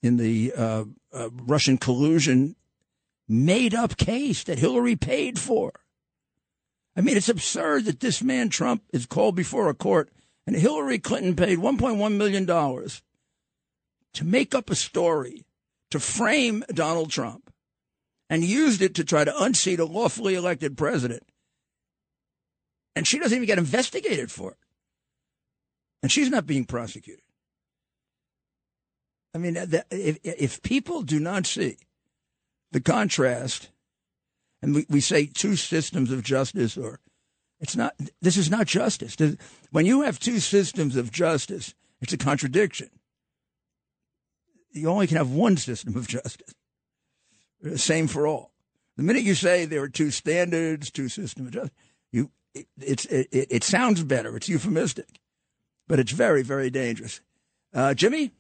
in 0.05 0.19
the 0.19 0.53
uh, 0.55 0.85
uh, 1.13 1.31
Russian 1.33 1.79
collusion 1.79 2.57
made 3.27 3.75
up 3.75 3.97
case 3.97 4.45
that 4.45 4.59
Hillary 4.59 4.97
paid 4.97 5.39
for. 5.39 5.73
I 6.95 7.01
mean, 7.01 7.17
it's 7.17 7.29
absurd 7.29 7.87
that 7.87 8.01
this 8.01 8.23
man 8.23 8.51
Trump 8.51 8.83
is 8.93 9.07
called 9.07 9.35
before 9.35 9.69
a 9.69 9.75
court 9.75 10.11
and 10.47 10.55
Hillary 10.55 10.99
Clinton 10.99 11.35
paid 11.35 11.59
1.1 11.59 12.17
million 12.17 12.45
dollars 12.45 13.03
to 14.13 14.25
make 14.25 14.55
up 14.55 14.71
a 14.71 14.75
story 14.75 15.45
to 15.91 15.99
frame 15.99 16.63
Donald 16.69 17.11
Trump 17.11 17.51
and 18.29 18.45
used 18.45 18.83
it 18.83 18.95
to 18.95 19.05
try 19.05 19.25
to 19.25 19.43
unseat 19.43 19.81
a 19.81 19.85
lawfully 19.85 20.35
elected 20.35 20.77
president. 20.77 21.23
And 22.95 23.07
she 23.07 23.19
doesn't 23.19 23.35
even 23.35 23.47
get 23.47 23.59
investigated 23.59 24.31
for 24.31 24.53
it. 24.53 24.59
And 26.03 26.13
she's 26.13 26.31
not 26.31 26.47
being 26.47 26.65
prosecuted. 26.65 27.24
I 29.35 29.39
mean, 29.39 29.57
if, 29.57 30.19
if 30.23 30.63
people 30.63 31.03
do 31.03 31.19
not 31.19 31.45
see 31.47 31.77
the 32.71 32.81
contrast, 32.81 33.71
and 34.63 34.75
we, 34.75 34.87
we 34.89 35.01
say 35.01 35.27
two 35.27 35.57
systems 35.57 36.13
of 36.13 36.23
justice, 36.23 36.77
or 36.77 37.01
it's 37.61 37.77
not, 37.77 37.95
this 38.23 38.37
is 38.37 38.49
not 38.49 38.67
justice. 38.67 39.17
When 39.71 39.87
you 39.87 40.03
have 40.03 40.21
two 40.21 40.39
systems 40.39 40.97
of 40.97 41.11
justice, 41.11 41.75
it's 42.01 42.13
a 42.13 42.17
contradiction. 42.17 42.91
You 44.71 44.89
only 44.89 45.07
can 45.09 45.17
have 45.17 45.31
one 45.31 45.57
system 45.57 45.97
of 45.97 46.07
justice, 46.07 46.55
same 47.77 48.07
for 48.07 48.27
all. 48.27 48.53
The 48.97 49.03
minute 49.03 49.25
you 49.25 49.35
say 49.35 49.65
there 49.65 49.83
are 49.83 49.89
two 49.89 50.11
standards, 50.13 50.91
two 50.91 51.09
systems 51.09 51.49
of 51.49 51.55
justice, 51.55 51.77
you, 52.13 52.31
it, 52.55 52.67
it's, 52.81 53.05
it, 53.07 53.29
it 53.33 53.65
sounds 53.65 54.05
better. 54.05 54.37
It's 54.37 54.49
euphemistic, 54.49 55.21
but 55.89 55.99
it's 55.99 56.13
very, 56.13 56.43
very 56.43 56.71
dangerous. 56.71 57.21
Uh, 57.73 57.95
Jimmy? 57.95 58.31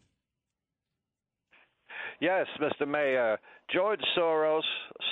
Yes, 2.20 2.46
Mr. 2.60 2.86
Mayor. 2.86 3.38
George 3.72 4.00
Soros, 4.16 4.62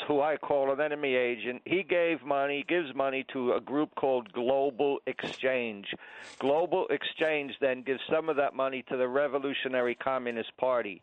who 0.07 0.21
I 0.21 0.37
call 0.37 0.73
an 0.73 0.81
enemy 0.81 1.15
agent, 1.15 1.63
he 1.65 1.83
gave 1.83 2.23
money, 2.23 2.65
gives 2.69 2.95
money 2.95 3.25
to 3.33 3.55
a 3.55 3.61
group 3.61 3.95
called 3.97 4.33
Global 4.33 4.99
Exchange. 5.07 5.87
Global 6.39 6.87
Exchange 6.91 7.53
then 7.61 7.83
gives 7.83 8.01
some 8.11 8.29
of 8.29 8.37
that 8.37 8.55
money 8.55 8.85
to 8.89 8.97
the 8.97 9.09
Revolutionary 9.09 9.95
Communist 9.95 10.57
Party. 10.59 11.03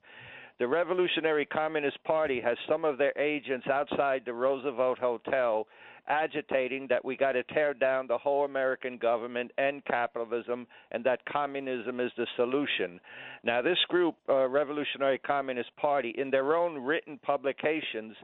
The 0.60 0.68
Revolutionary 0.68 1.46
Communist 1.46 2.04
Party 2.04 2.42
has 2.42 2.58
some 2.68 2.86
of 2.86 2.98
their 2.98 3.18
agents 3.18 3.68
outside 3.68 4.24
the 4.26 4.34
Roosevelt 4.34 5.00
Hotel 5.00 5.68
agitating 6.10 6.88
that 6.90 7.06
we 7.06 7.16
got 7.16 7.34
to 7.34 7.44
tear 7.44 7.74
down 7.74 8.08
the 8.08 8.18
whole 8.18 8.44
American 8.46 8.98
government, 8.98 9.52
and 9.58 9.84
capitalism, 9.86 10.68
and 10.92 11.04
that 11.04 11.24
communism 11.26 12.00
is 12.00 12.12
the 12.18 12.28
solution. 12.36 13.00
Now, 13.44 13.62
this 13.62 13.78
group, 13.88 14.16
uh, 14.28 14.48
Revolutionary 14.48 15.20
Communist 15.20 15.70
Party, 15.78 16.14
in 16.18 16.32
their 16.32 16.56
own 16.56 16.80
written 16.84 17.20
publications, 17.20 18.16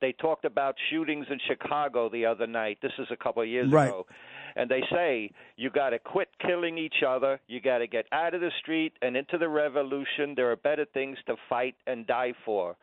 they 0.00 0.12
talked 0.12 0.44
about 0.44 0.74
shootings 0.90 1.26
in 1.30 1.38
Chicago 1.46 2.08
the 2.08 2.26
other 2.26 2.46
night. 2.46 2.78
This 2.82 2.92
is 2.98 3.06
a 3.10 3.16
couple 3.16 3.42
of 3.42 3.48
years 3.48 3.70
Right. 3.70 3.88
ago. 3.88 4.06
And 4.56 4.68
they 4.68 4.82
say 4.90 5.30
you 5.56 5.70
got 5.70 5.90
to 5.90 5.98
quit 5.98 6.28
killing 6.40 6.76
each 6.76 7.02
other. 7.06 7.40
You 7.46 7.60
got 7.60 7.78
to 7.78 7.86
get 7.86 8.06
out 8.12 8.34
of 8.34 8.40
the 8.40 8.50
street 8.60 8.92
and 9.00 9.16
into 9.16 9.38
the 9.38 9.48
revolution. 9.48 10.34
There 10.34 10.50
are 10.50 10.56
better 10.56 10.84
things 10.84 11.18
to 11.26 11.36
fight 11.48 11.76
and 11.86 12.06
die 12.06 12.34
for. 12.44 12.76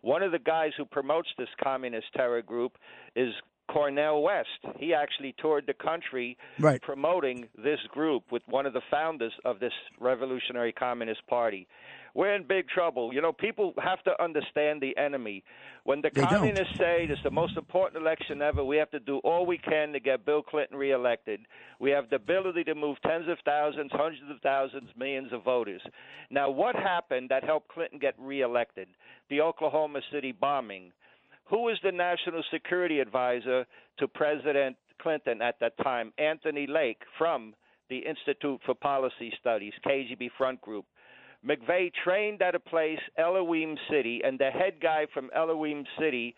One 0.00 0.22
of 0.22 0.32
the 0.32 0.40
guys 0.40 0.72
who 0.76 0.84
promotes 0.84 1.28
this 1.38 1.48
communist 1.62 2.12
terror 2.16 2.42
group 2.42 2.76
is 3.14 3.32
Cornel 3.68 4.22
West. 4.22 4.48
He 4.78 4.92
actually 4.94 5.34
toured 5.38 5.66
the 5.66 5.74
country 5.74 6.36
Right. 6.58 6.80
promoting 6.82 7.48
this 7.56 7.80
group 7.88 8.30
with 8.30 8.42
one 8.48 8.66
of 8.66 8.72
the 8.72 8.82
founders 8.90 9.32
of 9.44 9.60
this 9.60 9.72
Revolutionary 9.98 10.72
Communist 10.72 11.26
Party. 11.26 11.66
We're 12.14 12.34
in 12.34 12.42
big 12.42 12.68
trouble. 12.68 13.14
You 13.14 13.22
know, 13.22 13.32
people 13.32 13.72
have 13.82 14.02
to 14.04 14.22
understand 14.22 14.82
the 14.82 14.94
enemy. 14.98 15.42
When 15.84 16.02
the 16.02 16.10
They 16.10 16.20
don't. 16.20 16.30
communists 16.30 16.76
say 16.76 17.06
this 17.06 17.16
is 17.16 17.24
the 17.24 17.30
most 17.30 17.56
important 17.56 18.02
election 18.02 18.42
ever, 18.42 18.62
we 18.62 18.76
have 18.76 18.90
to 18.90 19.00
do 19.00 19.16
all 19.18 19.46
we 19.46 19.56
can 19.56 19.94
to 19.94 20.00
get 20.00 20.26
Bill 20.26 20.42
Clinton 20.42 20.76
reelected. 20.76 21.46
We 21.78 21.90
have 21.92 22.10
the 22.10 22.16
ability 22.16 22.64
to 22.64 22.74
move 22.74 23.00
tens 23.00 23.28
of 23.28 23.38
thousands, 23.46 23.92
hundreds 23.92 24.28
of 24.30 24.40
thousands, 24.42 24.90
millions 24.94 25.32
of 25.32 25.42
voters. 25.42 25.80
Now, 26.28 26.50
what 26.50 26.76
happened 26.76 27.30
that 27.30 27.44
helped 27.44 27.68
Clinton 27.68 27.98
get 27.98 28.14
reelected? 28.18 28.88
The 29.30 29.40
Oklahoma 29.40 30.02
City 30.12 30.32
bombing. 30.32 30.92
Who 31.46 31.62
was 31.62 31.78
the 31.82 31.92
national 31.92 32.42
security 32.50 33.00
advisor 33.00 33.66
to 33.98 34.08
President 34.08 34.76
Clinton 35.00 35.42
at 35.42 35.58
that 35.60 35.76
time? 35.82 36.12
Anthony 36.18 36.66
Lake 36.66 37.02
from 37.18 37.54
the 37.90 37.98
Institute 37.98 38.60
for 38.64 38.74
Policy 38.74 39.32
Studies, 39.38 39.72
KGB 39.86 40.30
Front 40.38 40.60
Group. 40.62 40.86
McVeigh 41.46 41.92
trained 42.04 42.40
at 42.40 42.54
a 42.54 42.60
place, 42.60 43.00
Elohim 43.18 43.76
City, 43.90 44.20
and 44.24 44.38
the 44.38 44.50
head 44.50 44.74
guy 44.80 45.06
from 45.12 45.28
Elohim 45.34 45.84
City 45.98 46.34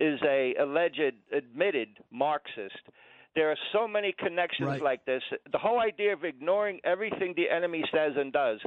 is 0.00 0.18
a 0.24 0.54
alleged 0.60 1.12
admitted 1.32 1.88
Marxist. 2.12 2.78
There 3.34 3.50
are 3.50 3.58
so 3.72 3.88
many 3.88 4.12
connections 4.12 4.68
Right. 4.68 4.80
like 4.80 5.04
this. 5.04 5.22
The 5.50 5.58
whole 5.58 5.80
idea 5.80 6.12
of 6.12 6.24
ignoring 6.24 6.80
everything 6.84 7.34
the 7.34 7.50
enemy 7.50 7.84
says 7.92 8.16
and 8.16 8.32
does. 8.32 8.60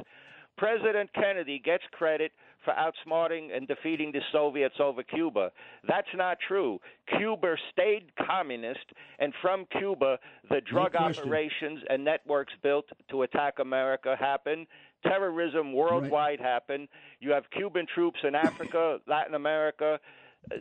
President 0.58 1.10
Kennedy 1.14 1.58
gets 1.58 1.84
credit 1.92 2.32
for 2.64 2.74
outsmarting 2.74 3.56
and 3.56 3.66
defeating 3.68 4.12
the 4.12 4.20
Soviets 4.32 4.74
over 4.80 5.02
Cuba. 5.02 5.50
That's 5.86 6.08
not 6.14 6.38
true. 6.46 6.80
Cuba 7.16 7.54
stayed 7.72 8.12
communist, 8.26 8.84
and 9.18 9.32
from 9.40 9.64
Cuba, 9.78 10.18
the 10.50 10.60
drug 10.60 10.92
question. 10.92 11.24
operations 11.24 11.80
and 11.88 12.04
networks 12.04 12.52
built 12.62 12.86
to 13.10 13.22
attack 13.22 13.58
America 13.60 14.16
happened. 14.18 14.66
Terrorism 15.04 15.72
worldwide 15.72 16.40
happened. 16.40 16.88
You 17.20 17.30
have 17.30 17.44
Cuban 17.56 17.86
troops 17.94 18.18
in 18.24 18.34
Africa, 18.34 18.98
Latin 19.06 19.34
America. 19.34 20.00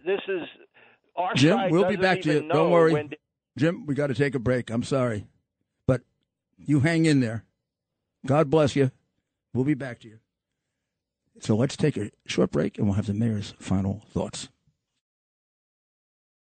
This 0.05 0.21
is 0.27 0.43
our 1.15 1.33
Jim, 1.33 1.69
we'll 1.71 1.89
be 1.89 1.95
back 1.95 2.21
to 2.21 2.33
you. 2.33 2.47
Don't 2.47 2.71
worry. 2.71 2.93
the- 2.93 3.17
Jim, 3.57 3.87
we 3.87 3.95
got 3.95 4.07
to 4.07 4.13
take 4.13 4.35
a 4.35 4.39
break. 4.39 4.69
I'm 4.69 4.83
sorry. 4.83 5.25
But 5.87 6.01
you 6.57 6.81
hang 6.81 7.05
in 7.05 7.21
there. 7.21 7.43
God 8.25 8.51
bless 8.51 8.75
you. 8.75 8.91
We'll 9.53 9.63
be 9.65 9.73
back 9.73 9.99
to 10.01 10.07
you. 10.07 10.19
So 11.39 11.55
let's 11.55 11.77
take 11.77 11.97
a 11.97 12.11
short 12.25 12.51
break 12.51 12.77
and 12.77 12.87
we'll 12.87 12.95
have 12.95 13.07
the 13.07 13.13
mayor's 13.13 13.53
final 13.59 14.03
thoughts. 14.11 14.49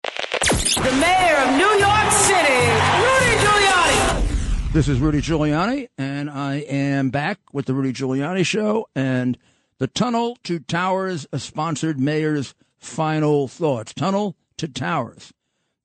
the 0.04 0.92
mayor 0.94 1.36
of 1.38 1.56
New 1.58 1.74
York 1.80 2.12
City, 2.12 2.60
Rudy 3.04 3.36
Giuliani. 3.44 4.72
This 4.72 4.88
is 4.88 5.00
Rudy 5.00 5.20
Giuliani, 5.20 5.90
and 5.98 6.30
I 6.30 6.58
am 6.70 7.10
back 7.10 7.40
with 7.52 7.66
the 7.66 7.74
Rudy 7.74 7.92
Giuliani 7.92 8.46
Show 8.46 8.88
and 8.96 9.38
the 9.78 9.88
Tunnel 9.88 10.38
to 10.44 10.60
Towers, 10.60 11.28
a 11.34 11.40
sponsored 11.40 12.00
mayor's 12.00 12.56
final 12.78 13.48
thoughts. 13.48 13.94
Tunnel 13.94 14.38
to 14.58 14.68
Towers, 14.68 15.34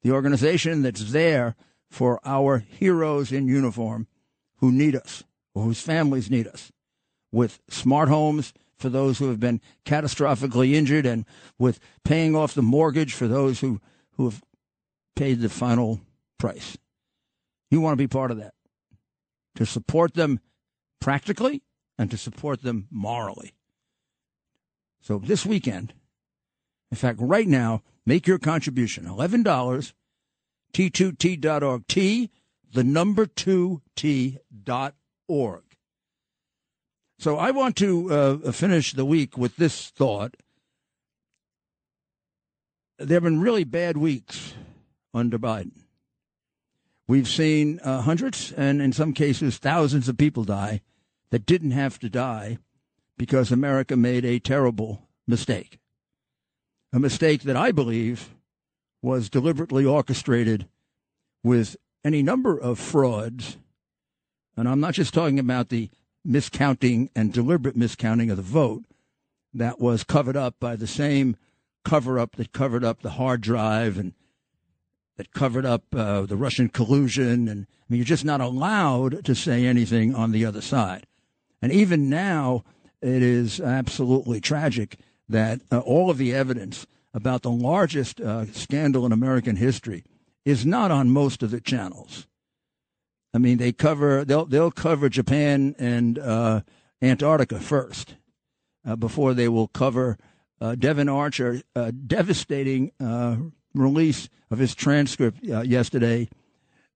the 0.02 0.12
organization 0.12 0.82
that's 0.82 1.12
there 1.12 1.56
for 1.90 2.20
our 2.24 2.58
heroes 2.58 3.32
in 3.32 3.48
uniform 3.48 4.06
who 4.56 4.70
need 4.70 4.94
us 4.94 5.24
or 5.54 5.64
whose 5.64 5.80
families 5.80 6.30
need 6.30 6.46
us, 6.46 6.70
with 7.32 7.60
smart 7.68 8.08
homes 8.08 8.52
for 8.76 8.88
those 8.88 9.18
who 9.18 9.28
have 9.28 9.40
been 9.40 9.60
catastrophically 9.84 10.72
injured 10.72 11.06
and 11.06 11.24
with 11.58 11.80
paying 12.04 12.34
off 12.34 12.54
the 12.54 12.62
mortgage 12.62 13.12
for 13.12 13.28
those 13.28 13.60
who, 13.60 13.80
who 14.12 14.24
have 14.24 14.42
paid 15.16 15.40
the 15.40 15.48
final 15.48 16.00
price. 16.38 16.76
You 17.70 17.80
want 17.80 17.92
to 17.92 18.02
be 18.02 18.08
part 18.08 18.30
of 18.30 18.36
that, 18.38 18.54
to 19.56 19.66
support 19.66 20.14
them 20.14 20.40
practically 21.00 21.62
and 21.98 22.10
to 22.10 22.16
support 22.16 22.62
them 22.62 22.88
morally. 22.90 23.54
So 25.00 25.18
this 25.18 25.44
weekend, 25.44 25.92
in 26.90 26.96
fact, 26.96 27.18
right 27.20 27.46
now, 27.46 27.82
make 28.06 28.26
your 28.26 28.38
contribution. 28.38 29.04
$11, 29.04 29.92
T2T.org. 30.72 31.86
T, 31.88 32.30
the 32.72 32.84
number 32.84 33.26
2T.org. 33.26 34.42
So 37.24 37.38
I 37.38 37.52
want 37.52 37.76
to 37.76 38.12
uh, 38.12 38.52
finish 38.52 38.92
the 38.92 39.06
week 39.06 39.38
with 39.38 39.56
this 39.56 39.88
thought. 39.88 40.36
There 42.98 43.16
have 43.16 43.22
been 43.22 43.40
really 43.40 43.64
bad 43.64 43.96
weeks 43.96 44.52
under 45.14 45.38
Biden. 45.38 45.72
We've 47.08 47.26
seen 47.26 47.80
uh, 47.80 48.02
hundreds 48.02 48.52
and 48.52 48.82
in 48.82 48.92
some 48.92 49.14
cases 49.14 49.56
thousands 49.56 50.06
of 50.06 50.18
people 50.18 50.44
die 50.44 50.82
that 51.30 51.46
didn't 51.46 51.70
have 51.70 51.98
to 52.00 52.10
die 52.10 52.58
because 53.16 53.50
America 53.50 53.96
made 53.96 54.26
a 54.26 54.38
terrible 54.38 55.08
mistake. 55.26 55.78
A 56.92 57.00
mistake 57.00 57.44
that 57.44 57.56
I 57.56 57.72
believe 57.72 58.34
was 59.00 59.30
deliberately 59.30 59.86
orchestrated 59.86 60.68
with 61.42 61.74
any 62.04 62.22
number 62.22 62.58
of 62.58 62.78
frauds. 62.78 63.56
And 64.58 64.68
I'm 64.68 64.80
not 64.80 64.92
just 64.92 65.14
talking 65.14 65.38
about 65.38 65.70
the 65.70 65.88
miscounting 66.26 67.10
and 67.14 67.32
deliberate 67.32 67.76
miscounting 67.76 68.30
of 68.30 68.36
the 68.36 68.42
vote 68.42 68.84
that 69.52 69.80
was 69.80 70.04
covered 70.04 70.36
up 70.36 70.58
by 70.58 70.76
the 70.76 70.86
same 70.86 71.36
cover 71.84 72.18
up 72.18 72.36
that 72.36 72.52
covered 72.52 72.84
up 72.84 73.02
the 73.02 73.10
hard 73.10 73.40
drive 73.40 73.98
and 73.98 74.14
that 75.16 75.32
covered 75.32 75.64
up 75.64 75.84
uh, 75.94 76.22
the 76.22 76.36
Russian 76.36 76.68
collusion. 76.68 77.46
And 77.48 77.66
I 77.68 77.84
mean, 77.88 77.98
you're 77.98 78.04
just 78.04 78.24
not 78.24 78.40
allowed 78.40 79.24
to 79.24 79.34
say 79.34 79.66
anything 79.66 80.14
on 80.14 80.32
the 80.32 80.44
other 80.44 80.60
side. 80.60 81.06
And 81.62 81.70
even 81.72 82.10
now, 82.10 82.64
it 83.00 83.22
is 83.22 83.60
absolutely 83.60 84.40
tragic 84.40 84.98
that 85.28 85.60
uh, 85.70 85.78
all 85.80 86.10
of 86.10 86.18
the 86.18 86.34
evidence 86.34 86.86
about 87.12 87.42
the 87.42 87.50
largest 87.50 88.20
uh, 88.20 88.46
scandal 88.46 89.06
in 89.06 89.12
American 89.12 89.56
history 89.56 90.04
is 90.44 90.66
not 90.66 90.90
on 90.90 91.10
most 91.10 91.42
of 91.42 91.50
the 91.50 91.60
channels. 91.60 92.26
I 93.34 93.38
mean, 93.38 93.58
they 93.58 93.72
cover 93.72 94.24
they'll 94.24 94.46
they'll 94.46 94.70
cover 94.70 95.08
Japan 95.08 95.74
and 95.76 96.18
uh, 96.20 96.60
Antarctica 97.02 97.58
first 97.58 98.14
uh, 98.86 98.94
before 98.94 99.34
they 99.34 99.48
will 99.48 99.66
cover 99.66 100.16
uh, 100.60 100.76
Devon 100.76 101.08
Archer 101.08 101.62
uh, 101.74 101.90
devastating 102.06 102.92
uh, 103.00 103.36
release 103.74 104.28
of 104.52 104.58
his 104.58 104.74
transcript 104.74 105.40
uh, 105.50 105.62
yesterday 105.62 106.28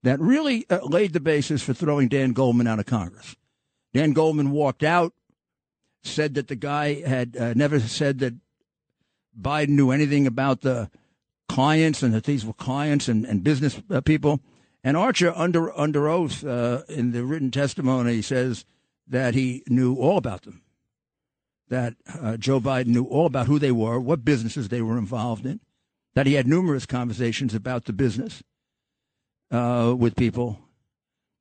that 0.04 0.20
really 0.20 0.64
laid 0.84 1.12
the 1.12 1.20
basis 1.20 1.60
for 1.60 1.74
throwing 1.74 2.06
Dan 2.06 2.32
Goldman 2.32 2.68
out 2.68 2.78
of 2.78 2.86
Congress. 2.86 3.34
Dan 3.92 4.12
Goldman 4.12 4.52
walked 4.52 4.84
out, 4.84 5.12
said 6.04 6.34
that 6.34 6.46
the 6.46 6.54
guy 6.54 7.02
had 7.02 7.34
never 7.56 7.80
said 7.80 8.20
that 8.20 8.34
Biden 9.38 9.70
knew 9.70 9.90
anything 9.90 10.28
about 10.28 10.60
the 10.60 10.88
clients 11.48 12.04
and 12.04 12.14
that 12.14 12.24
these 12.24 12.46
were 12.46 12.52
clients 12.52 13.08
and, 13.08 13.24
and 13.24 13.42
business 13.42 13.82
people. 14.04 14.40
And 14.84 14.96
Archer, 14.96 15.32
under 15.34 15.76
under 15.76 16.08
oath 16.08 16.44
uh, 16.44 16.82
in 16.88 17.10
the 17.12 17.24
written 17.24 17.50
testimony, 17.50 18.22
says 18.22 18.64
that 19.06 19.34
he 19.34 19.62
knew 19.68 19.96
all 19.96 20.16
about 20.16 20.42
them. 20.42 20.62
That 21.68 21.94
uh, 22.20 22.36
Joe 22.36 22.60
Biden 22.60 22.88
knew 22.88 23.04
all 23.04 23.26
about 23.26 23.46
who 23.46 23.58
they 23.58 23.72
were, 23.72 23.98
what 23.98 24.24
businesses 24.24 24.68
they 24.68 24.80
were 24.80 24.96
involved 24.96 25.44
in. 25.44 25.60
That 26.14 26.26
he 26.26 26.34
had 26.34 26.46
numerous 26.46 26.86
conversations 26.86 27.54
about 27.54 27.84
the 27.84 27.92
business 27.92 28.42
uh, 29.50 29.94
with 29.96 30.16
people. 30.16 30.60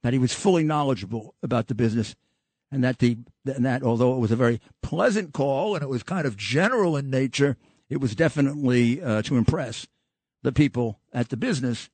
That 0.04 0.14
he 0.14 0.20
was 0.20 0.34
fully 0.34 0.64
knowledgeable 0.64 1.36
about 1.44 1.68
the 1.68 1.76
business, 1.76 2.16
and 2.72 2.84
that 2.84 3.00
the 3.00 3.20
and 3.46 3.66
that 3.66 3.84
although 3.84 4.16
it 4.16 4.20
was 4.20 4.32
a 4.32 4.36
very 4.36 4.60
pleasant 4.82 5.34
call 5.34 5.76
and 5.76 5.84
it 5.84 5.90
was 5.90 6.04
kind 6.04 6.26
of 6.26 6.38
general 6.38 6.98
in 6.98 7.10
nature, 7.10 7.56
it 7.90 8.02
was 8.02 8.16
definitely 8.16 9.02
uh, 9.02 9.22
to 9.24 9.38
impress 9.38 9.88
the 10.44 10.52
people 10.52 11.00
at 11.14 11.30
the 11.30 11.38
business 11.38 11.90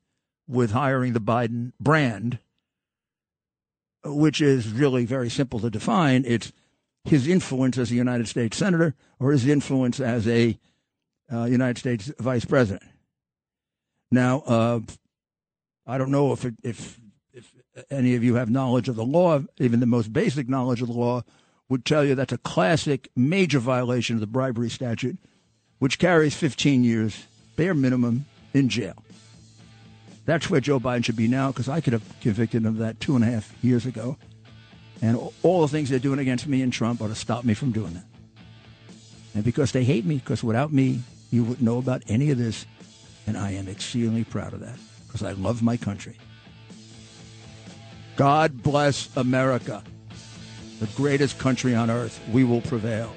with 0.47 0.71
hiring 0.71 1.13
the 1.13 1.21
Biden 1.21 1.71
brand, 1.79 2.39
which 4.03 4.41
is 4.41 4.69
really 4.69 5.05
very 5.05 5.29
simple 5.29 5.59
to 5.59 5.69
define. 5.69 6.23
It's 6.25 6.51
his 7.05 7.27
influence 7.27 7.77
as 7.77 7.91
a 7.91 7.95
United 7.95 8.27
States 8.27 8.57
senator 8.57 8.95
or 9.19 9.31
his 9.31 9.47
influence 9.47 9.99
as 9.99 10.27
a 10.27 10.57
uh, 11.31 11.45
United 11.45 11.77
States 11.77 12.11
vice 12.19 12.45
president. 12.45 12.83
Now, 14.11 14.39
uh, 14.41 14.79
I 15.87 15.97
don't 15.97 16.11
know 16.11 16.31
if 16.33 16.45
it, 16.45 16.55
if 16.63 16.99
if 17.33 17.51
any 17.89 18.15
of 18.15 18.23
you 18.23 18.35
have 18.35 18.49
knowledge 18.49 18.87
of 18.87 18.95
the 18.95 19.05
law, 19.05 19.41
even 19.57 19.79
the 19.79 19.85
most 19.85 20.13
basic 20.13 20.47
knowledge 20.47 20.81
of 20.81 20.87
the 20.87 20.93
law 20.93 21.23
would 21.67 21.85
tell 21.85 22.05
you 22.05 22.13
that's 22.13 22.33
a 22.33 22.37
classic 22.37 23.09
major 23.15 23.59
violation 23.59 24.15
of 24.15 24.19
the 24.19 24.27
bribery 24.27 24.69
statute, 24.69 25.17
which 25.79 25.97
carries 25.97 26.35
15 26.35 26.83
years, 26.83 27.25
bare 27.55 27.73
minimum, 27.73 28.25
in 28.53 28.69
jail. 28.69 29.03
That's 30.25 30.49
where 30.49 30.61
Joe 30.61 30.79
Biden 30.79 31.03
should 31.03 31.15
be 31.15 31.27
now 31.27 31.47
because 31.47 31.67
I 31.67 31.81
could 31.81 31.93
have 31.93 32.03
convicted 32.21 32.61
him 32.61 32.67
of 32.67 32.77
that 32.77 32.99
two 32.99 33.15
and 33.15 33.23
a 33.23 33.27
half 33.27 33.53
years 33.63 33.85
ago. 33.85 34.17
And 35.01 35.19
all 35.41 35.61
the 35.61 35.67
things 35.67 35.89
they're 35.89 35.99
doing 35.99 36.19
against 36.19 36.47
me 36.47 36.61
and 36.61 36.71
Trump 36.71 37.01
are 37.01 37.09
to 37.09 37.15
stop 37.15 37.43
me 37.43 37.53
from 37.53 37.71
doing 37.71 37.93
that. 37.93 38.05
And 39.35 39.43
because 39.43 39.71
they 39.71 39.83
hate 39.83 40.05
me, 40.05 40.15
because 40.15 40.43
without 40.43 40.71
me, 40.71 41.01
you 41.31 41.43
wouldn't 41.43 41.61
know 41.61 41.77
about 41.77 42.03
any 42.07 42.31
of 42.31 42.37
this. 42.37 42.65
And 43.27 43.37
I 43.37 43.51
am 43.51 43.67
exceedingly 43.67 44.23
proud 44.23 44.53
of 44.53 44.59
that 44.61 44.77
because 45.07 45.23
I 45.23 45.31
love 45.33 45.61
my 45.61 45.75
country. 45.75 46.17
God 48.15 48.61
bless 48.61 49.09
America, 49.17 49.83
the 50.79 50.87
greatest 50.95 51.39
country 51.39 51.73
on 51.75 51.89
earth. 51.89 52.21
We 52.31 52.43
will 52.43 52.61
prevail. 52.61 53.13